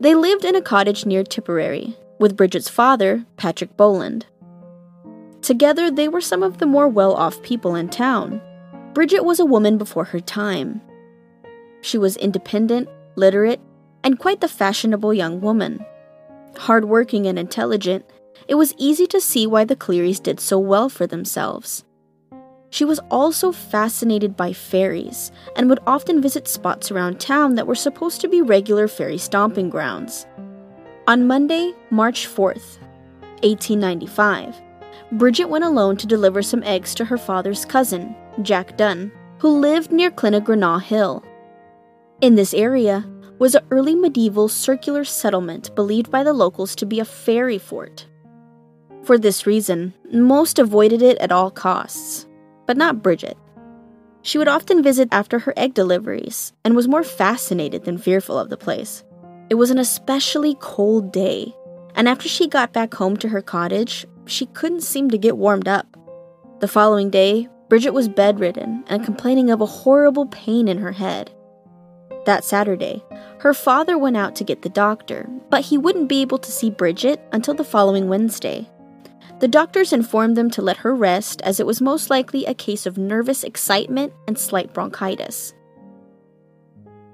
They 0.01 0.15
lived 0.15 0.45
in 0.45 0.57
a 0.57 0.63
cottage 0.63 1.07
near 1.07 1.23
Tipperary 1.23 1.97
with 2.19 2.37
Bridget's 2.37 2.69
father, 2.69 3.25
Patrick 3.37 3.77
Boland. 3.77 4.27
Together, 5.43 5.91
they 5.91 6.09
were 6.09 6.21
some 6.21 6.43
of 6.43 6.59
the 6.59 6.67
more 6.67 6.89
well 6.89 7.15
off 7.15 7.43
people 7.43 7.75
in 7.77 7.89
town. 7.89 8.41
Bridget 8.95 9.25
was 9.25 9.39
a 9.39 9.47
woman 9.47 9.79
before 9.79 10.05
her 10.05 10.21
time. 10.21 10.81
She 11.83 11.99
was 11.99 12.17
independent, 12.17 12.89
literate, 13.15 13.61
and 14.03 14.19
quite 14.19 14.41
the 14.41 14.49
fashionable 14.49 15.15
young 15.15 15.41
woman. 15.41 15.85
Hardworking 16.57 17.27
and 17.27 17.39
intelligent, 17.39 18.05
it 18.49 18.55
was 18.55 18.75
easy 18.79 19.07
to 19.09 19.21
see 19.21 19.47
why 19.47 19.65
the 19.65 19.77
Clearys 19.77 20.21
did 20.21 20.41
so 20.41 20.59
well 20.59 20.89
for 20.89 21.07
themselves. 21.07 21.85
She 22.71 22.85
was 22.85 23.01
also 23.11 23.53
fascinated 23.53 24.37
by 24.37 24.53
fairies 24.53 25.33
and 25.57 25.69
would 25.69 25.81
often 25.87 26.21
visit 26.21 26.49
spots 26.49 26.91
around 26.91 27.21
town 27.21 27.55
that 27.55 27.67
were 27.67 27.75
supposed 27.75 28.21
to 28.21 28.29
be 28.29 28.43
regular 28.43 28.89
fairy 28.89 29.19
stomping 29.19 29.71
grounds. 29.71 30.27
On 31.07 31.27
Monday, 31.27 31.73
March 31.91 32.27
4th, 32.27 32.79
1895, 33.43 34.61
Bridget 35.13 35.49
went 35.49 35.65
alone 35.65 35.97
to 35.97 36.07
deliver 36.07 36.43
some 36.43 36.65
eggs 36.65 36.95
to 36.97 37.05
her 37.05 37.17
father's 37.17 37.65
cousin, 37.65 38.15
Jack 38.43 38.77
Dunn, 38.77 39.13
who 39.39 39.61
lived 39.61 39.93
near 39.93 40.11
Kylenagranagh 40.11 40.83
Hill. 40.83 41.25
In 42.21 42.35
this 42.35 42.53
area 42.53 43.05
was 43.39 43.55
an 43.55 43.65
early 43.71 43.95
medieval 43.95 44.49
circular 44.49 45.05
settlement 45.05 45.75
believed 45.75 46.11
by 46.11 46.25
the 46.25 46.33
locals 46.33 46.75
to 46.77 46.87
be 46.87 47.01
a 47.01 47.05
fairy 47.05 47.59
fort. 47.59 48.07
For 49.07 49.19
this 49.19 49.47
reason, 49.47 49.95
most 50.13 50.59
avoided 50.59 51.01
it 51.01 51.17
at 51.19 51.31
all 51.31 51.49
costs, 51.49 52.27
but 52.67 52.77
not 52.77 53.05
Bridget. 53.05 53.39
She 54.23 54.37
would 54.37 54.49
often 54.49 54.83
visit 54.83 55.09
after 55.13 55.39
her 55.39 55.55
egg 55.57 55.75
deliveries 55.75 56.53
and 56.65 56.75
was 56.75 56.89
more 56.89 57.05
fascinated 57.05 57.85
than 57.85 57.99
fearful 57.99 58.37
of 58.37 58.51
the 58.51 58.57
place. 58.57 59.05
It 59.49 59.55
was 59.55 59.71
an 59.71 59.79
especially 59.79 60.57
cold 60.59 61.13
day, 61.13 61.55
and 61.95 62.09
after 62.09 62.29
she 62.29 62.49
got 62.49 62.73
back 62.73 62.95
home 62.95 63.17
to 63.19 63.29
her 63.29 63.41
cottage, 63.41 64.09
she 64.25 64.47
couldn't 64.47 64.81
seem 64.81 65.09
to 65.11 65.19
get 65.19 65.37
warmed 65.37 65.69
up. 65.69 65.87
The 66.59 66.67
following 66.67 67.09
day, 67.09 67.47
Bridget 67.69 67.95
was 67.95 68.09
bedridden 68.09 68.83
and 68.89 69.05
complaining 69.05 69.51
of 69.51 69.61
a 69.61 69.67
horrible 69.67 70.27
pain 70.27 70.67
in 70.67 70.79
her 70.79 70.91
head. 70.91 71.31
That 72.25 72.45
Saturday, 72.45 73.05
her 73.39 73.55
father 73.55 73.97
went 73.97 74.17
out 74.17 74.35
to 74.35 74.43
get 74.43 74.63
the 74.63 74.69
doctor, 74.69 75.31
but 75.49 75.65
he 75.65 75.79
wouldn't 75.79 76.09
be 76.09 76.23
able 76.23 76.39
to 76.39 76.51
see 76.51 76.71
Bridget 76.71 77.21
until 77.31 77.55
the 77.55 77.63
following 77.63 78.09
Wednesday. 78.09 78.69
The 79.39 79.49
doctors 79.49 79.93
informed 79.93 80.37
them 80.37 80.51
to 80.53 80.63
let 80.63 80.79
her 80.79 80.95
rest 80.95 81.43
as 81.43 81.61
it 81.61 81.67
was 81.67 81.83
most 81.83 82.09
likely 82.09 82.47
a 82.47 82.55
case 82.55 82.87
of 82.87 82.97
nervous 82.97 83.45
excitement 83.45 84.13
and 84.27 84.39
slight 84.39 84.73
bronchitis. 84.73 85.53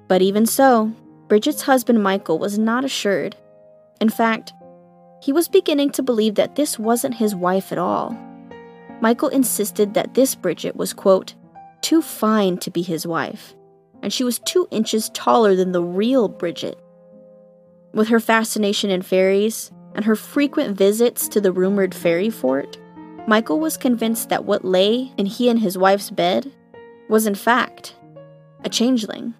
But 0.06 0.22
even 0.22 0.46
so, 0.46 0.92
Bridget's 1.26 1.62
husband 1.62 2.02
Michael 2.02 2.38
was 2.38 2.58
not 2.58 2.84
assured. 2.84 3.34
In 4.00 4.08
fact, 4.08 4.52
he 5.22 5.32
was 5.32 5.48
beginning 5.48 5.90
to 5.92 6.02
believe 6.02 6.36
that 6.36 6.54
this 6.54 6.78
wasn't 6.78 7.14
his 7.14 7.34
wife 7.34 7.72
at 7.72 7.78
all. 7.78 8.16
Michael 9.00 9.28
insisted 9.30 9.94
that 9.94 10.14
this 10.14 10.36
Bridget 10.36 10.76
was, 10.76 10.92
quote, 10.92 11.34
too 11.80 12.02
fine 12.02 12.56
to 12.58 12.70
be 12.70 12.82
his 12.82 13.04
wife, 13.04 13.54
and 14.00 14.12
she 14.12 14.22
was 14.22 14.38
two 14.40 14.68
inches 14.70 15.10
taller 15.10 15.56
than 15.56 15.72
the 15.72 15.82
real 15.82 16.28
Bridget. 16.28 16.78
With 17.92 18.08
her 18.08 18.20
fascination 18.20 18.90
in 18.90 19.02
fairies, 19.02 19.72
and 19.94 20.04
her 20.04 20.16
frequent 20.16 20.76
visits 20.76 21.28
to 21.28 21.40
the 21.40 21.52
rumored 21.52 21.94
fairy 21.94 22.30
fort, 22.30 22.78
Michael 23.26 23.60
was 23.60 23.76
convinced 23.76 24.28
that 24.28 24.44
what 24.44 24.64
lay 24.64 25.12
in 25.16 25.26
he 25.26 25.48
and 25.48 25.60
his 25.60 25.78
wife's 25.78 26.10
bed 26.10 26.50
was, 27.08 27.26
in 27.26 27.34
fact, 27.34 27.94
a 28.64 28.68
changeling. 28.68 29.34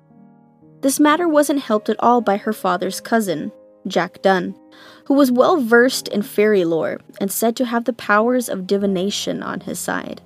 This 0.83 1.01
matter 1.01 1.29
wasn't 1.29 1.61
helped 1.61 1.89
at 1.89 1.97
all 2.01 2.21
by 2.21 2.37
her 2.37 2.53
father's 2.53 3.01
cousin, 3.01 3.53
Jack 3.87 4.23
Dunn, 4.23 4.55
who 5.07 5.15
was 5.15 5.33
well 5.33 5.61
versed 5.61 6.09
in 6.09 6.23
fairy 6.23 6.65
lore 6.65 7.01
and 7.21 7.31
said 7.31 7.57
to 7.57 7.65
have 7.65 7.85
the 7.85 7.93
powers 7.93 8.49
of 8.49 8.67
divination 8.67 9.43
on 9.43 9.61
his 9.61 9.79
side. 9.79 10.21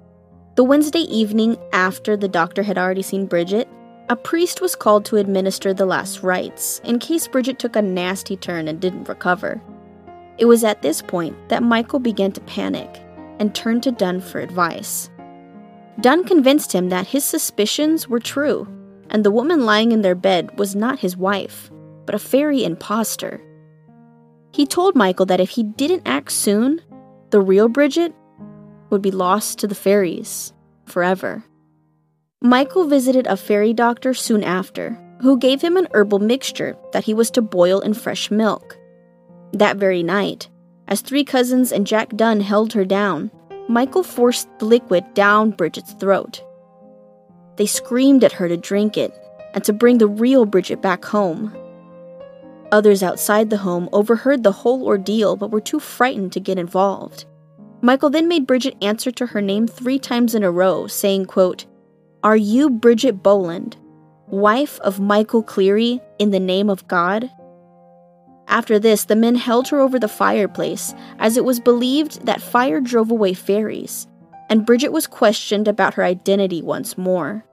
The 0.56 0.64
Wednesday 0.64 1.00
evening 1.00 1.58
after 1.72 2.16
the 2.16 2.28
doctor 2.28 2.62
had 2.62 2.78
already 2.78 3.02
seen 3.02 3.26
Bridget, 3.26 3.68
a 4.08 4.16
priest 4.16 4.60
was 4.60 4.76
called 4.76 5.04
to 5.06 5.16
administer 5.16 5.74
the 5.74 5.84
last 5.84 6.22
rites 6.22 6.80
in 6.84 6.98
case 6.98 7.26
Bridget 7.26 7.58
took 7.58 7.76
a 7.76 7.82
nasty 7.82 8.36
turn 8.36 8.68
and 8.68 8.80
didn't 8.80 9.08
recover. 9.08 9.60
It 10.38 10.44
was 10.44 10.64
at 10.64 10.82
this 10.82 11.00
point 11.02 11.36
that 11.48 11.62
Michael 11.62 11.98
began 11.98 12.32
to 12.32 12.40
panic 12.42 13.02
and 13.38 13.54
turned 13.54 13.82
to 13.84 13.92
Dunn 13.92 14.20
for 14.20 14.40
advice. 14.40 15.10
Dunn 16.00 16.24
convinced 16.24 16.72
him 16.72 16.90
that 16.90 17.06
his 17.06 17.24
suspicions 17.24 18.08
were 18.08 18.20
true, 18.20 18.68
and 19.08 19.24
the 19.24 19.30
woman 19.30 19.64
lying 19.64 19.92
in 19.92 20.02
their 20.02 20.14
bed 20.14 20.58
was 20.58 20.76
not 20.76 20.98
his 20.98 21.16
wife, 21.16 21.70
but 22.04 22.14
a 22.14 22.18
fairy 22.18 22.64
impostor. 22.64 23.40
He 24.52 24.66
told 24.66 24.94
Michael 24.94 25.26
that 25.26 25.40
if 25.40 25.50
he 25.50 25.62
didn't 25.62 26.06
act 26.06 26.32
soon, 26.32 26.80
the 27.30 27.40
real 27.40 27.68
Bridget 27.68 28.14
would 28.90 29.02
be 29.02 29.10
lost 29.10 29.58
to 29.58 29.66
the 29.66 29.74
fairies 29.74 30.52
forever. 30.84 31.44
Michael 32.42 32.86
visited 32.86 33.26
a 33.26 33.36
fairy 33.36 33.72
doctor 33.72 34.14
soon 34.14 34.44
after, 34.44 34.98
who 35.20 35.38
gave 35.38 35.62
him 35.62 35.76
an 35.76 35.88
herbal 35.94 36.18
mixture 36.18 36.76
that 36.92 37.04
he 37.04 37.14
was 37.14 37.30
to 37.30 37.42
boil 37.42 37.80
in 37.80 37.94
fresh 37.94 38.30
milk. 38.30 38.78
That 39.52 39.76
very 39.76 40.02
night, 40.02 40.48
as 40.88 41.00
three 41.00 41.24
cousins 41.24 41.72
and 41.72 41.86
Jack 41.86 42.16
Dunn 42.16 42.40
held 42.40 42.72
her 42.72 42.84
down, 42.84 43.30
Michael 43.68 44.02
forced 44.02 44.48
the 44.58 44.64
liquid 44.64 45.14
down 45.14 45.50
Bridget's 45.50 45.92
throat. 45.94 46.42
They 47.56 47.66
screamed 47.66 48.22
at 48.22 48.32
her 48.32 48.48
to 48.48 48.56
drink 48.56 48.96
it 48.96 49.12
and 49.54 49.64
to 49.64 49.72
bring 49.72 49.98
the 49.98 50.06
real 50.06 50.44
Bridget 50.44 50.80
back 50.80 51.04
home. 51.04 51.56
Others 52.70 53.02
outside 53.02 53.50
the 53.50 53.56
home 53.56 53.88
overheard 53.92 54.42
the 54.42 54.52
whole 54.52 54.84
ordeal 54.84 55.36
but 55.36 55.50
were 55.50 55.60
too 55.60 55.80
frightened 55.80 56.32
to 56.32 56.40
get 56.40 56.58
involved. 56.58 57.24
Michael 57.80 58.10
then 58.10 58.28
made 58.28 58.46
Bridget 58.46 58.76
answer 58.82 59.10
to 59.12 59.26
her 59.26 59.40
name 59.40 59.66
three 59.66 59.98
times 59.98 60.34
in 60.34 60.42
a 60.42 60.50
row, 60.50 60.86
saying, 60.86 61.26
quote, 61.26 61.66
Are 62.22 62.36
you 62.36 62.70
Bridget 62.70 63.22
Boland, 63.22 63.76
wife 64.28 64.80
of 64.80 65.00
Michael 65.00 65.42
Cleary, 65.42 66.00
in 66.18 66.30
the 66.30 66.40
name 66.40 66.68
of 66.68 66.86
God? 66.88 67.30
After 68.48 68.78
this, 68.78 69.04
the 69.04 69.16
men 69.16 69.34
held 69.34 69.68
her 69.68 69.80
over 69.80 69.98
the 69.98 70.08
fireplace, 70.08 70.94
as 71.18 71.36
it 71.36 71.44
was 71.44 71.60
believed 71.60 72.26
that 72.26 72.40
fire 72.40 72.80
drove 72.80 73.10
away 73.10 73.34
fairies, 73.34 74.06
and 74.48 74.66
Bridget 74.66 74.92
was 74.92 75.06
questioned 75.06 75.68
about 75.68 75.94
her 75.94 76.04
identity 76.04 76.62
once 76.62 76.96
more. 76.96 77.44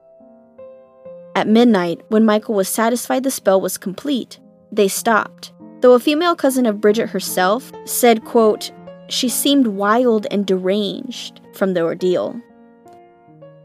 At 1.34 1.48
midnight, 1.48 2.02
when 2.08 2.24
Michael 2.24 2.54
was 2.54 2.68
satisfied 2.68 3.24
the 3.24 3.30
spell 3.30 3.60
was 3.60 3.76
complete, 3.76 4.38
they 4.70 4.86
stopped, 4.86 5.52
though 5.80 5.94
a 5.94 6.00
female 6.00 6.36
cousin 6.36 6.64
of 6.64 6.80
Bridget 6.80 7.08
herself 7.08 7.72
said, 7.84 8.24
quote, 8.24 8.70
she 9.08 9.28
seemed 9.28 9.66
wild 9.66 10.26
and 10.30 10.46
deranged 10.46 11.40
from 11.52 11.74
the 11.74 11.82
ordeal. 11.82 12.40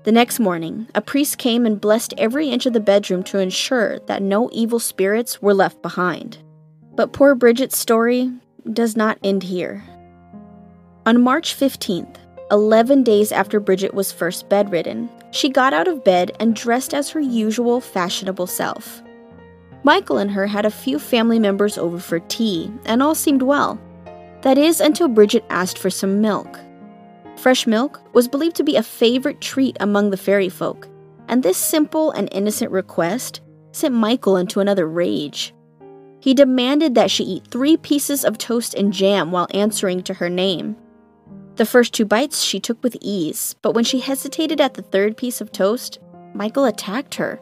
The 0.03 0.11
next 0.11 0.39
morning, 0.39 0.87
a 0.95 1.01
priest 1.01 1.37
came 1.37 1.65
and 1.65 1.79
blessed 1.79 2.13
every 2.17 2.49
inch 2.49 2.65
of 2.65 2.73
the 2.73 2.79
bedroom 2.79 3.21
to 3.23 3.39
ensure 3.39 3.99
that 4.07 4.21
no 4.21 4.49
evil 4.51 4.79
spirits 4.79 5.41
were 5.41 5.53
left 5.53 5.81
behind. 5.81 6.39
But 6.99 7.13
poor 7.13 7.33
Bridget's 7.33 7.77
story 7.77 8.29
does 8.73 8.97
not 8.97 9.19
end 9.23 9.41
here. 9.41 9.81
On 11.05 11.21
March 11.21 11.55
15th, 11.55 12.17
11 12.51 13.03
days 13.03 13.31
after 13.31 13.61
Bridget 13.61 13.93
was 13.93 14.11
first 14.11 14.49
bedridden, 14.49 15.09
she 15.31 15.47
got 15.47 15.73
out 15.73 15.87
of 15.87 16.03
bed 16.03 16.35
and 16.41 16.53
dressed 16.53 16.93
as 16.93 17.09
her 17.11 17.21
usual 17.21 17.79
fashionable 17.79 18.47
self. 18.47 19.01
Michael 19.83 20.17
and 20.17 20.29
her 20.31 20.45
had 20.45 20.65
a 20.65 20.69
few 20.69 20.99
family 20.99 21.39
members 21.39 21.77
over 21.77 21.99
for 21.99 22.19
tea, 22.19 22.69
and 22.83 23.01
all 23.01 23.15
seemed 23.15 23.43
well. 23.43 23.79
That 24.41 24.57
is, 24.57 24.81
until 24.81 25.07
Bridget 25.07 25.45
asked 25.49 25.77
for 25.77 25.89
some 25.89 26.19
milk. 26.19 26.59
Fresh 27.37 27.65
milk 27.65 28.01
was 28.13 28.27
believed 28.27 28.57
to 28.57 28.63
be 28.65 28.75
a 28.75 28.83
favorite 28.83 29.39
treat 29.39 29.77
among 29.79 30.09
the 30.09 30.17
fairy 30.17 30.49
folk, 30.49 30.89
and 31.29 31.43
this 31.43 31.57
simple 31.57 32.11
and 32.11 32.27
innocent 32.33 32.73
request 32.73 33.39
sent 33.71 33.95
Michael 33.95 34.35
into 34.35 34.59
another 34.59 34.85
rage. 34.85 35.53
He 36.19 36.33
demanded 36.33 36.95
that 36.95 37.11
she 37.11 37.23
eat 37.23 37.47
three 37.47 37.77
pieces 37.77 38.25
of 38.25 38.37
toast 38.37 38.73
and 38.73 38.91
jam 38.91 39.31
while 39.31 39.47
answering 39.51 40.03
to 40.03 40.15
her 40.15 40.29
name. 40.29 40.75
The 41.55 41.65
first 41.65 41.93
two 41.93 42.05
bites 42.05 42.41
she 42.41 42.59
took 42.59 42.81
with 42.83 42.97
ease, 43.01 43.55
but 43.61 43.73
when 43.73 43.83
she 43.83 43.99
hesitated 43.99 44.61
at 44.61 44.73
the 44.73 44.81
third 44.81 45.17
piece 45.17 45.41
of 45.41 45.51
toast, 45.51 45.99
Michael 46.33 46.65
attacked 46.65 47.15
her. 47.15 47.39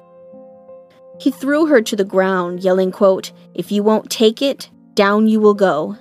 He 1.20 1.32
threw 1.32 1.66
her 1.68 1.82
to 1.82 1.96
the 1.96 2.04
ground, 2.04 2.64
yelling, 2.64 2.92
quote, 2.92 3.32
If 3.54 3.72
you 3.72 3.84
won't 3.84 4.12
take 4.12 4.42
it, 4.42 4.70
down 4.94 5.28
you 5.28 5.40
will 5.40 5.54
go. 5.54 5.98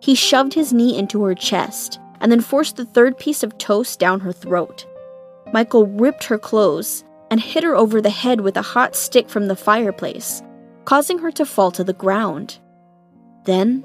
He 0.00 0.14
shoved 0.14 0.52
his 0.52 0.72
knee 0.72 0.98
into 0.98 1.22
her 1.24 1.34
chest 1.34 1.98
and 2.20 2.30
then 2.30 2.40
forced 2.40 2.76
the 2.76 2.84
third 2.84 3.18
piece 3.18 3.42
of 3.42 3.56
toast 3.58 3.98
down 3.98 4.20
her 4.20 4.32
throat. 4.32 4.86
Michael 5.52 5.86
ripped 5.86 6.24
her 6.24 6.38
clothes 6.38 7.04
and 7.30 7.40
hit 7.40 7.64
her 7.64 7.74
over 7.76 8.00
the 8.00 8.10
head 8.10 8.40
with 8.40 8.56
a 8.56 8.62
hot 8.62 8.94
stick 8.94 9.28
from 9.28 9.46
the 9.46 9.56
fireplace, 9.56 10.42
causing 10.84 11.18
her 11.18 11.30
to 11.32 11.46
fall 11.46 11.70
to 11.72 11.84
the 11.84 11.92
ground. 11.92 12.58
Then, 13.44 13.84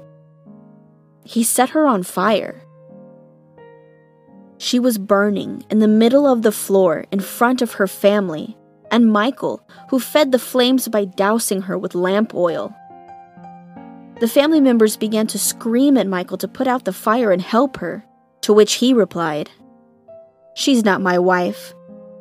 he 1.24 1.42
set 1.44 1.70
her 1.70 1.86
on 1.86 2.02
fire. 2.02 2.62
She 4.58 4.78
was 4.78 4.98
burning 4.98 5.64
in 5.70 5.78
the 5.78 5.88
middle 5.88 6.26
of 6.26 6.42
the 6.42 6.52
floor 6.52 7.06
in 7.10 7.20
front 7.20 7.62
of 7.62 7.74
her 7.74 7.86
family 7.86 8.56
and 8.90 9.10
Michael, 9.10 9.62
who 9.88 10.00
fed 10.00 10.32
the 10.32 10.38
flames 10.38 10.88
by 10.88 11.04
dousing 11.04 11.62
her 11.62 11.78
with 11.78 11.94
lamp 11.94 12.34
oil. 12.34 12.74
The 14.20 14.28
family 14.28 14.60
members 14.60 14.96
began 14.96 15.26
to 15.28 15.38
scream 15.38 15.96
at 15.96 16.06
Michael 16.06 16.36
to 16.38 16.48
put 16.48 16.66
out 16.66 16.84
the 16.84 16.92
fire 16.92 17.30
and 17.30 17.40
help 17.40 17.78
her, 17.78 18.04
to 18.42 18.52
which 18.52 18.74
he 18.74 18.92
replied, 18.92 19.50
She's 20.54 20.84
not 20.84 21.00
my 21.00 21.18
wife. 21.18 21.72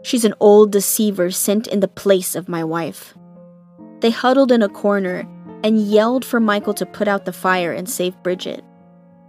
She's 0.02 0.24
an 0.24 0.36
old 0.39 0.72
deceiver 0.72 1.32
sent 1.32 1.68
in 1.68 1.82
the 1.82 1.88
place 1.88 2.36
of 2.36 2.48
my 2.48 2.63
wife. 2.63 3.15
They 4.02 4.12
huddled 4.12 4.52
in 4.52 4.62
a 4.62 4.70
corner 4.70 5.28
and 5.64 5.82
yelled 5.82 6.24
for 6.24 6.40
Michael 6.40 6.74
to 6.76 6.86
put 6.86 7.08
out 7.08 7.26
the 7.26 7.34
fire 7.34 7.74
and 7.74 7.90
save 7.90 8.22
Bridget. 8.24 8.64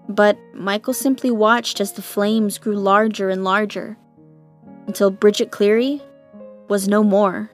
But 0.08 0.38
Michael 0.54 0.94
simply 0.94 1.30
watched 1.30 1.80
as 1.80 1.92
the 1.92 2.02
flames 2.02 2.58
grew 2.58 2.76
larger 2.76 3.30
and 3.30 3.44
larger 3.44 3.96
until 4.86 5.10
Bridget 5.10 5.50
Cleary 5.50 6.02
was 6.68 6.88
no 6.88 7.02
more. 7.02 7.50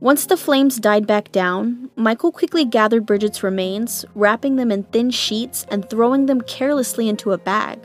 Once 0.00 0.26
the 0.26 0.36
flames 0.36 0.78
died 0.78 1.06
back 1.06 1.32
down, 1.32 1.90
Michael 1.96 2.30
quickly 2.30 2.64
gathered 2.64 3.06
Bridget's 3.06 3.42
remains, 3.42 4.04
wrapping 4.14 4.56
them 4.56 4.70
in 4.70 4.82
thin 4.84 5.10
sheets 5.10 5.66
and 5.70 5.88
throwing 5.88 6.26
them 6.26 6.40
carelessly 6.42 7.08
into 7.08 7.32
a 7.32 7.38
bag. 7.38 7.80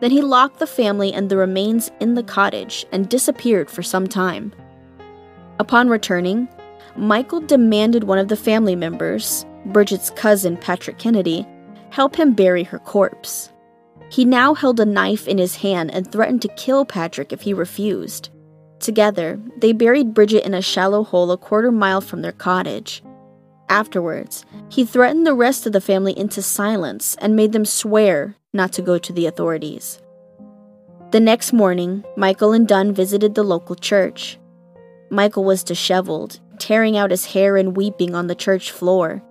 Then 0.00 0.10
he 0.10 0.22
locked 0.22 0.58
the 0.58 0.66
family 0.66 1.12
and 1.12 1.28
the 1.28 1.36
remains 1.36 1.90
in 2.00 2.14
the 2.14 2.22
cottage 2.22 2.86
and 2.90 3.08
disappeared 3.08 3.70
for 3.70 3.82
some 3.82 4.08
time. 4.08 4.52
Upon 5.60 5.88
returning, 5.88 6.48
Michael 6.96 7.40
demanded 7.40 8.04
one 8.04 8.18
of 8.18 8.28
the 8.28 8.36
family 8.36 8.76
members, 8.76 9.46
Bridget's 9.66 10.10
cousin 10.10 10.56
Patrick 10.56 10.98
Kennedy, 10.98 11.46
help 11.90 12.16
him 12.16 12.34
bury 12.34 12.64
her 12.64 12.78
corpse. 12.78 13.50
He 14.10 14.24
now 14.24 14.52
held 14.52 14.78
a 14.78 14.84
knife 14.84 15.26
in 15.26 15.38
his 15.38 15.56
hand 15.56 15.90
and 15.90 16.10
threatened 16.10 16.42
to 16.42 16.48
kill 16.48 16.84
Patrick 16.84 17.32
if 17.32 17.40
he 17.40 17.54
refused. 17.54 18.28
Together, 18.78 19.40
they 19.56 19.72
buried 19.72 20.12
Bridget 20.12 20.44
in 20.44 20.52
a 20.52 20.60
shallow 20.60 21.02
hole 21.02 21.30
a 21.30 21.38
quarter 21.38 21.72
mile 21.72 22.02
from 22.02 22.20
their 22.20 22.32
cottage. 22.32 23.02
Afterwards, 23.70 24.44
he 24.68 24.84
threatened 24.84 25.26
the 25.26 25.32
rest 25.32 25.66
of 25.66 25.72
the 25.72 25.80
family 25.80 26.18
into 26.18 26.42
silence 26.42 27.16
and 27.22 27.34
made 27.34 27.52
them 27.52 27.64
swear 27.64 28.36
not 28.52 28.72
to 28.74 28.82
go 28.82 28.98
to 28.98 29.12
the 29.14 29.24
authorities. 29.24 29.98
The 31.12 31.20
next 31.20 31.54
morning, 31.54 32.04
Michael 32.16 32.52
and 32.52 32.68
Dunn 32.68 32.92
visited 32.92 33.34
the 33.34 33.42
local 33.42 33.76
church. 33.76 34.38
Michael 35.08 35.44
was 35.44 35.64
disheveled, 35.64 36.40
tearing 36.62 36.96
out 36.96 37.10
his 37.10 37.26
hair 37.26 37.56
and 37.56 37.76
weeping 37.76 38.14
on 38.14 38.28
the 38.28 38.34
church 38.34 38.70
floor. 38.70 39.22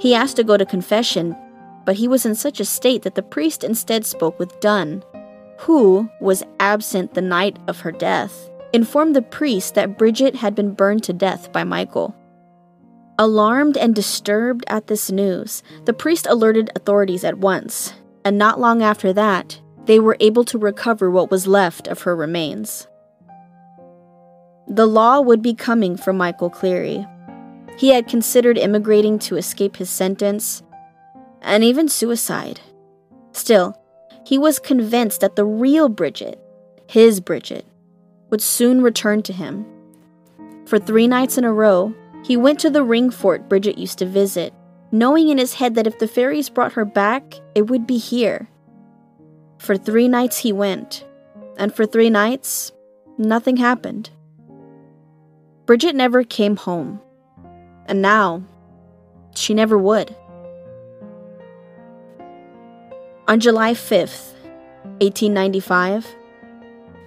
He 0.00 0.14
asked 0.14 0.36
to 0.36 0.44
go 0.44 0.56
to 0.56 0.64
confession, 0.64 1.36
but 1.84 1.96
he 1.96 2.08
was 2.08 2.24
in 2.24 2.34
such 2.34 2.60
a 2.60 2.64
state 2.64 3.02
that 3.02 3.14
the 3.14 3.22
priest 3.22 3.62
instead 3.62 4.06
spoke 4.06 4.38
with 4.38 4.58
Dunn, 4.60 5.02
who 5.58 6.08
was 6.20 6.42
absent 6.60 7.14
the 7.14 7.20
night 7.20 7.58
of 7.66 7.80
her 7.80 7.92
death 7.92 8.48
informed 8.72 9.16
the 9.16 9.22
priest 9.22 9.74
that 9.74 9.98
Bridget 9.98 10.36
had 10.36 10.54
been 10.54 10.74
burned 10.74 11.02
to 11.04 11.12
death 11.12 11.52
by 11.52 11.64
Michael. 11.64 12.14
Alarmed 13.18 13.76
and 13.76 13.94
disturbed 13.94 14.64
at 14.68 14.86
this 14.86 15.10
news, 15.10 15.62
the 15.86 15.92
priest 15.92 16.26
alerted 16.28 16.70
authorities 16.76 17.24
at 17.24 17.38
once, 17.38 17.92
and 18.24 18.38
not 18.38 18.60
long 18.60 18.82
after 18.82 19.12
that, 19.12 19.60
they 19.86 19.98
were 19.98 20.16
able 20.20 20.44
to 20.44 20.58
recover 20.58 21.10
what 21.10 21.30
was 21.30 21.46
left 21.46 21.88
of 21.88 22.02
her 22.02 22.14
remains. 22.14 22.86
The 24.68 24.86
law 24.86 25.20
would 25.20 25.40
be 25.40 25.54
coming 25.54 25.96
for 25.96 26.12
Michael 26.12 26.50
Cleary. 26.50 27.06
He 27.78 27.88
had 27.88 28.06
considered 28.06 28.58
immigrating 28.58 29.18
to 29.20 29.36
escape 29.36 29.76
his 29.76 29.88
sentence, 29.88 30.62
and 31.40 31.64
even 31.64 31.88
suicide. 31.88 32.60
Still, 33.32 33.80
he 34.26 34.36
was 34.36 34.58
convinced 34.58 35.22
that 35.22 35.36
the 35.36 35.44
real 35.44 35.88
Bridget, 35.88 36.38
his 36.86 37.18
Bridget, 37.20 37.64
would 38.28 38.42
soon 38.42 38.82
return 38.82 39.22
to 39.22 39.32
him. 39.32 39.64
For 40.66 40.78
three 40.78 41.08
nights 41.08 41.38
in 41.38 41.44
a 41.44 41.52
row, 41.52 41.94
he 42.22 42.36
went 42.36 42.60
to 42.60 42.68
the 42.68 42.84
ring 42.84 43.10
fort 43.10 43.48
Bridget 43.48 43.78
used 43.78 43.98
to 43.98 44.06
visit, 44.06 44.52
knowing 44.92 45.30
in 45.30 45.38
his 45.38 45.54
head 45.54 45.76
that 45.76 45.86
if 45.86 45.98
the 45.98 46.08
fairies 46.08 46.50
brought 46.50 46.72
her 46.74 46.84
back, 46.84 47.36
it 47.54 47.68
would 47.68 47.86
be 47.86 47.96
here. 47.96 48.50
For 49.56 49.78
three 49.78 50.08
nights 50.08 50.38
he 50.38 50.52
went, 50.52 51.06
and 51.56 51.74
for 51.74 51.86
three 51.86 52.10
nights, 52.10 52.72
nothing 53.16 53.56
happened. 53.56 54.10
Bridget 55.68 55.94
never 55.94 56.24
came 56.24 56.56
home, 56.56 56.98
and 57.84 58.00
now, 58.00 58.42
she 59.34 59.52
never 59.52 59.76
would. 59.76 60.16
On 63.28 63.38
July 63.38 63.74
5th, 63.74 64.32
1895, 65.02 66.06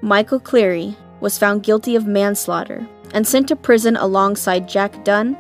Michael 0.04 0.39
Cleary 0.39 0.95
was 1.21 1.39
found 1.39 1.63
guilty 1.63 1.95
of 1.95 2.06
manslaughter 2.06 2.88
and 3.15 3.26
sent 3.28 3.47
to 3.47 3.56
prison 3.56 3.97
alongside 3.97 4.69
Jack 4.69 5.04
Dunn, 5.04 5.36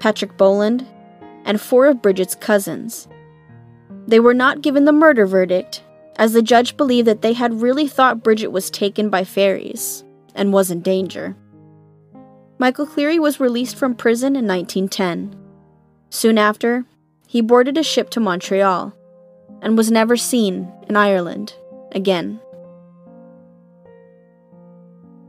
Patrick 0.00 0.38
Boland, 0.38 0.86
and 1.44 1.60
four 1.60 1.88
of 1.88 2.00
Bridget's 2.00 2.34
cousins. 2.34 3.06
They 4.06 4.18
were 4.18 4.32
not 4.32 4.62
given 4.62 4.86
the 4.86 4.92
murder 4.92 5.26
verdict, 5.26 5.82
as 6.16 6.32
the 6.32 6.40
judge 6.40 6.78
believed 6.78 7.06
that 7.06 7.20
they 7.20 7.34
had 7.34 7.60
really 7.60 7.86
thought 7.86 8.22
Bridget 8.22 8.48
was 8.48 8.70
taken 8.70 9.10
by 9.10 9.24
fairies 9.24 10.04
and 10.34 10.54
was 10.54 10.70
in 10.70 10.80
danger. 10.80 11.36
Michael 12.60 12.86
Cleary 12.86 13.20
was 13.20 13.38
released 13.38 13.76
from 13.76 13.94
prison 13.94 14.34
in 14.34 14.46
1910. 14.46 15.36
Soon 16.10 16.38
after, 16.38 16.84
he 17.26 17.40
boarded 17.40 17.78
a 17.78 17.82
ship 17.82 18.10
to 18.10 18.20
Montreal 18.20 18.92
and 19.62 19.76
was 19.76 19.90
never 19.90 20.16
seen 20.16 20.72
in 20.88 20.96
Ireland 20.96 21.54
again. 21.92 22.40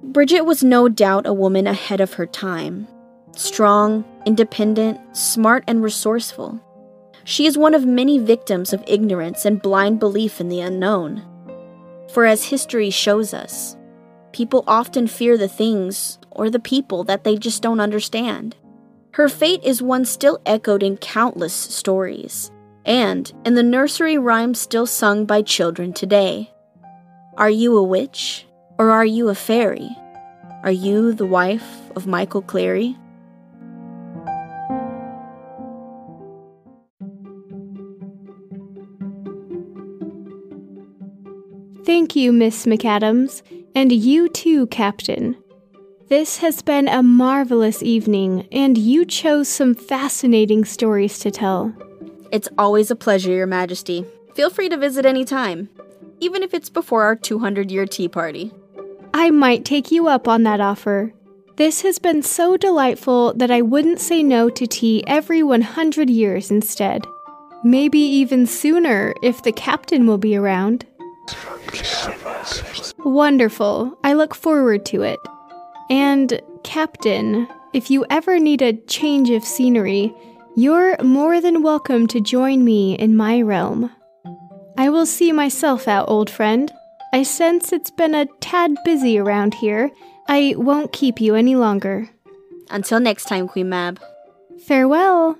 Bridget 0.01 0.41
was 0.41 0.63
no 0.63 0.89
doubt 0.89 1.27
a 1.27 1.33
woman 1.33 1.67
ahead 1.67 2.01
of 2.01 2.13
her 2.13 2.25
time. 2.25 2.87
Strong, 3.35 4.05
independent, 4.25 4.99
smart, 5.15 5.63
and 5.67 5.83
resourceful. 5.83 6.59
She 7.25 7.45
is 7.45 7.57
one 7.57 7.75
of 7.75 7.85
many 7.85 8.17
victims 8.17 8.73
of 8.73 8.83
ignorance 8.87 9.45
and 9.45 9.61
blind 9.61 9.99
belief 9.99 10.41
in 10.41 10.49
the 10.49 10.61
unknown. 10.61 11.23
For 12.11 12.25
as 12.25 12.45
history 12.45 12.89
shows 12.89 13.35
us, 13.35 13.77
people 14.31 14.63
often 14.65 15.05
fear 15.05 15.37
the 15.37 15.47
things 15.47 16.18
or 16.39 16.49
the 16.49 16.58
people 16.58 17.04
that 17.04 17.25
they 17.25 17.36
just 17.36 17.62
don't 17.62 17.82
understand. 17.82 18.56
Her 19.12 19.28
fate 19.28 19.62
is 19.62 19.82
one 19.82 20.06
still 20.06 20.39
echoed 20.45 20.84
in 20.84 20.95
countless 20.95 21.54
stories, 21.54 22.49
and 22.86 23.32
in 23.43 23.56
the 23.56 23.63
nursery 23.63 24.17
rhymes 24.17 24.58
still 24.58 24.86
sung 24.86 25.25
by 25.25 25.41
children 25.41 25.91
today. 25.91 26.49
Are 27.36 27.49
you 27.49 27.75
a 27.75 27.84
witch? 27.84 28.45
Or 28.78 28.91
are 28.91 29.06
you 29.06 29.28
a 29.28 29.36
fairy? 29.36 29.89
Are 30.63 30.71
you 30.71 31.12
the 31.12 31.25
wife 31.25 31.91
of 31.97 32.08
Michael 32.08 32.41
Cleary? 32.41 32.95
Thank 41.86 42.15
you, 42.15 42.32
Miss 42.32 42.65
McAdams, 42.65 43.41
and 43.75 43.91
you 43.91 44.30
too, 44.30 44.67
Captain. 44.67 45.36
This 46.09 46.39
has 46.39 46.63
been 46.63 46.87
a 46.87 47.03
marvelous 47.03 47.83
evening, 47.83 48.47
and 48.51 48.79
you 48.79 49.05
chose 49.05 49.47
some 49.47 49.75
fascinating 49.75 50.65
stories 50.65 51.19
to 51.19 51.29
tell. 51.29 51.71
It's 52.31 52.49
always 52.57 52.89
a 52.89 52.95
pleasure, 52.95 53.31
Your 53.31 53.45
Majesty. 53.45 54.07
Feel 54.33 54.49
free 54.49 54.69
to 54.69 54.77
visit 54.77 55.05
any 55.05 55.23
time, 55.23 55.69
even 56.19 56.41
if 56.41 56.55
it's 56.55 56.71
before 56.71 57.03
our 57.03 57.15
200 57.15 57.69
year 57.69 57.85
tea 57.85 58.07
party. 58.07 58.51
I 59.13 59.29
might 59.29 59.65
take 59.65 59.91
you 59.91 60.07
up 60.07 60.27
on 60.27 60.41
that 60.43 60.59
offer. 60.59 61.13
This 61.57 61.81
has 61.83 61.99
been 61.99 62.23
so 62.23 62.57
delightful 62.57 63.35
that 63.35 63.51
I 63.51 63.61
wouldn't 63.61 63.99
say 63.99 64.23
no 64.23 64.49
to 64.49 64.65
tea 64.65 65.03
every 65.05 65.43
100 65.43 66.09
years 66.09 66.49
instead. 66.49 67.05
Maybe 67.63 67.99
even 67.99 68.47
sooner 68.47 69.13
if 69.21 69.43
the 69.43 69.51
captain 69.51 70.07
will 70.07 70.17
be 70.17 70.35
around. 70.35 70.87
Wonderful. 72.97 73.95
I 74.03 74.13
look 74.13 74.33
forward 74.33 74.87
to 74.87 75.03
it. 75.03 75.19
And, 75.89 76.41
Captain, 76.63 77.47
if 77.73 77.89
you 77.89 78.06
ever 78.10 78.39
need 78.39 78.62
a 78.62 78.73
change 78.73 79.30
of 79.30 79.43
scenery, 79.43 80.13
you're 80.56 81.02
more 81.04 81.41
than 81.41 81.63
welcome 81.63 82.06
to 82.08 82.21
join 82.21 82.63
me 82.63 82.93
in 82.95 83.15
my 83.15 83.41
realm. 83.41 83.91
I 84.78 84.89
will 84.89 85.06
see 85.06 85.32
myself 85.32 85.88
out, 85.88 86.10
old 86.10 86.30
friend. 86.30 86.71
I 87.12 87.23
sense 87.23 87.73
it's 87.73 87.91
been 87.91 88.13
a 88.13 88.28
tad 88.39 88.75
busy 88.86 89.17
around 89.17 89.56
here. 89.56 89.89
I 90.28 90.54
won't 90.58 90.93
keep 90.93 91.19
you 91.19 91.34
any 91.34 91.56
longer. 91.56 92.10
Until 92.69 92.99
next 92.99 93.25
time, 93.25 93.47
Queen 93.47 93.69
Mab. 93.69 93.99
Farewell. 94.67 95.38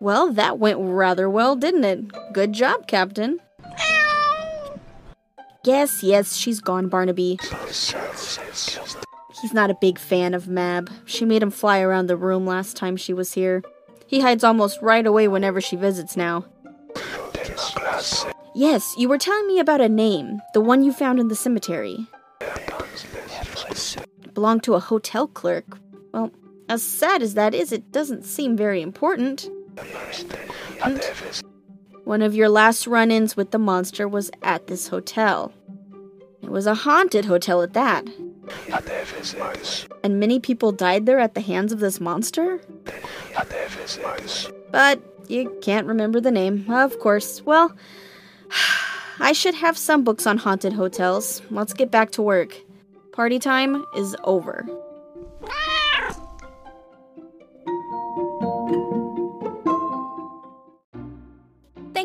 Well, 0.00 0.32
that 0.32 0.58
went 0.58 0.78
rather 0.80 1.28
well, 1.28 1.56
didn't 1.56 1.84
it? 1.84 2.32
Good 2.32 2.52
job, 2.52 2.86
Captain. 2.86 3.40
Yes, 5.64 6.02
yes, 6.02 6.34
she's 6.34 6.60
gone, 6.60 6.88
Barnaby. 6.88 7.38
He's 9.40 9.52
not 9.52 9.70
a 9.70 9.76
big 9.80 9.98
fan 9.98 10.34
of 10.34 10.48
Mab. 10.48 10.90
She 11.04 11.24
made 11.24 11.42
him 11.42 11.52
fly 11.52 11.80
around 11.80 12.08
the 12.08 12.16
room 12.16 12.44
last 12.44 12.76
time 12.76 12.96
she 12.96 13.12
was 13.12 13.32
here. 13.32 13.62
He 14.06 14.20
hides 14.20 14.42
almost 14.42 14.82
right 14.82 15.06
away 15.06 15.28
whenever 15.28 15.60
she 15.60 15.76
visits 15.76 16.16
now. 16.16 16.44
Yes, 18.54 18.94
you 18.98 19.08
were 19.08 19.18
telling 19.18 19.46
me 19.46 19.60
about 19.60 19.80
a 19.80 19.88
name, 19.88 20.40
the 20.52 20.60
one 20.60 20.82
you 20.82 20.92
found 20.92 21.20
in 21.20 21.28
the 21.28 21.36
cemetery. 21.36 22.06
It 22.40 24.34
belonged 24.34 24.64
to 24.64 24.74
a 24.74 24.80
hotel 24.80 25.28
clerk. 25.28 25.78
Well, 26.12 26.32
as 26.68 26.82
sad 26.82 27.22
as 27.22 27.34
that 27.34 27.54
is, 27.54 27.70
it 27.72 27.92
doesn't 27.92 28.24
seem 28.24 28.56
very 28.56 28.82
important. 28.82 29.48
One 32.04 32.22
of 32.22 32.34
your 32.34 32.48
last 32.48 32.86
run 32.86 33.10
ins 33.10 33.36
with 33.36 33.50
the 33.50 33.58
monster 33.58 34.08
was 34.08 34.30
at 34.42 34.66
this 34.66 34.88
hotel. 34.88 35.52
It 36.42 36.50
was 36.50 36.66
a 36.66 36.74
haunted 36.74 37.24
hotel 37.24 37.62
at 37.62 37.74
that. 37.74 38.06
And 40.02 40.18
many 40.18 40.40
people 40.40 40.72
died 40.72 41.06
there 41.06 41.20
at 41.20 41.34
the 41.34 41.40
hands 41.40 41.72
of 41.72 41.80
this 41.80 42.00
monster? 42.00 42.60
But 44.72 45.00
you 45.28 45.56
can't 45.62 45.86
remember 45.86 46.20
the 46.20 46.30
name, 46.30 46.68
of 46.68 46.98
course. 46.98 47.42
Well, 47.42 47.74
I 49.20 49.32
should 49.32 49.54
have 49.54 49.78
some 49.78 50.02
books 50.02 50.26
on 50.26 50.38
haunted 50.38 50.72
hotels. 50.72 51.42
Let's 51.50 51.72
get 51.72 51.90
back 51.90 52.10
to 52.12 52.22
work. 52.22 52.56
Party 53.12 53.38
time 53.38 53.84
is 53.96 54.16
over. 54.24 54.66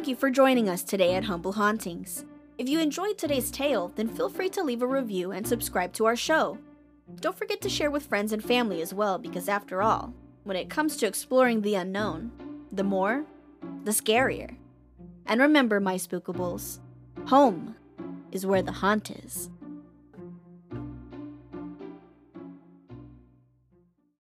Thank 0.08 0.15
you 0.15 0.22
for 0.22 0.30
joining 0.30 0.70
us 0.70 0.84
today 0.84 1.15
at 1.15 1.26
Humble 1.26 1.52
Hauntings. 1.52 2.24
If 2.58 2.70
you 2.70 2.80
enjoyed 2.80 3.17
today's 3.17 3.52
tale, 3.52 3.91
then 3.98 4.08
feel 4.08 4.30
free 4.30 4.48
to 4.52 4.63
leave 4.63 4.82
a 4.82 4.88
review 4.88 5.34
and 5.34 5.46
subscribe 5.46 5.91
to 5.96 6.06
our 6.06 6.15
show. 6.15 6.60
Don't 7.20 7.38
forget 7.38 7.60
to 7.60 7.70
share 7.70 7.91
with 7.91 8.06
friends 8.06 8.32
and 8.32 8.41
family 8.41 8.82
as 8.82 8.93
well, 8.93 9.17
because 9.17 9.50
after 9.50 9.82
all, 9.82 10.13
when 10.46 10.56
it 10.56 10.70
comes 10.70 10.96
to 10.96 11.08
exploring 11.08 11.62
the 11.62 11.76
unknown, 11.76 12.32
the 12.72 12.86
more, 12.86 13.26
the 13.84 13.91
scarier. 13.91 14.56
And 15.26 15.41
remember, 15.41 15.82
my 15.82 15.96
spookables, 15.96 16.80
home 17.26 17.76
is 18.32 18.46
where 18.46 18.62
the 18.62 18.72
haunt 18.72 19.12
is. 19.12 19.50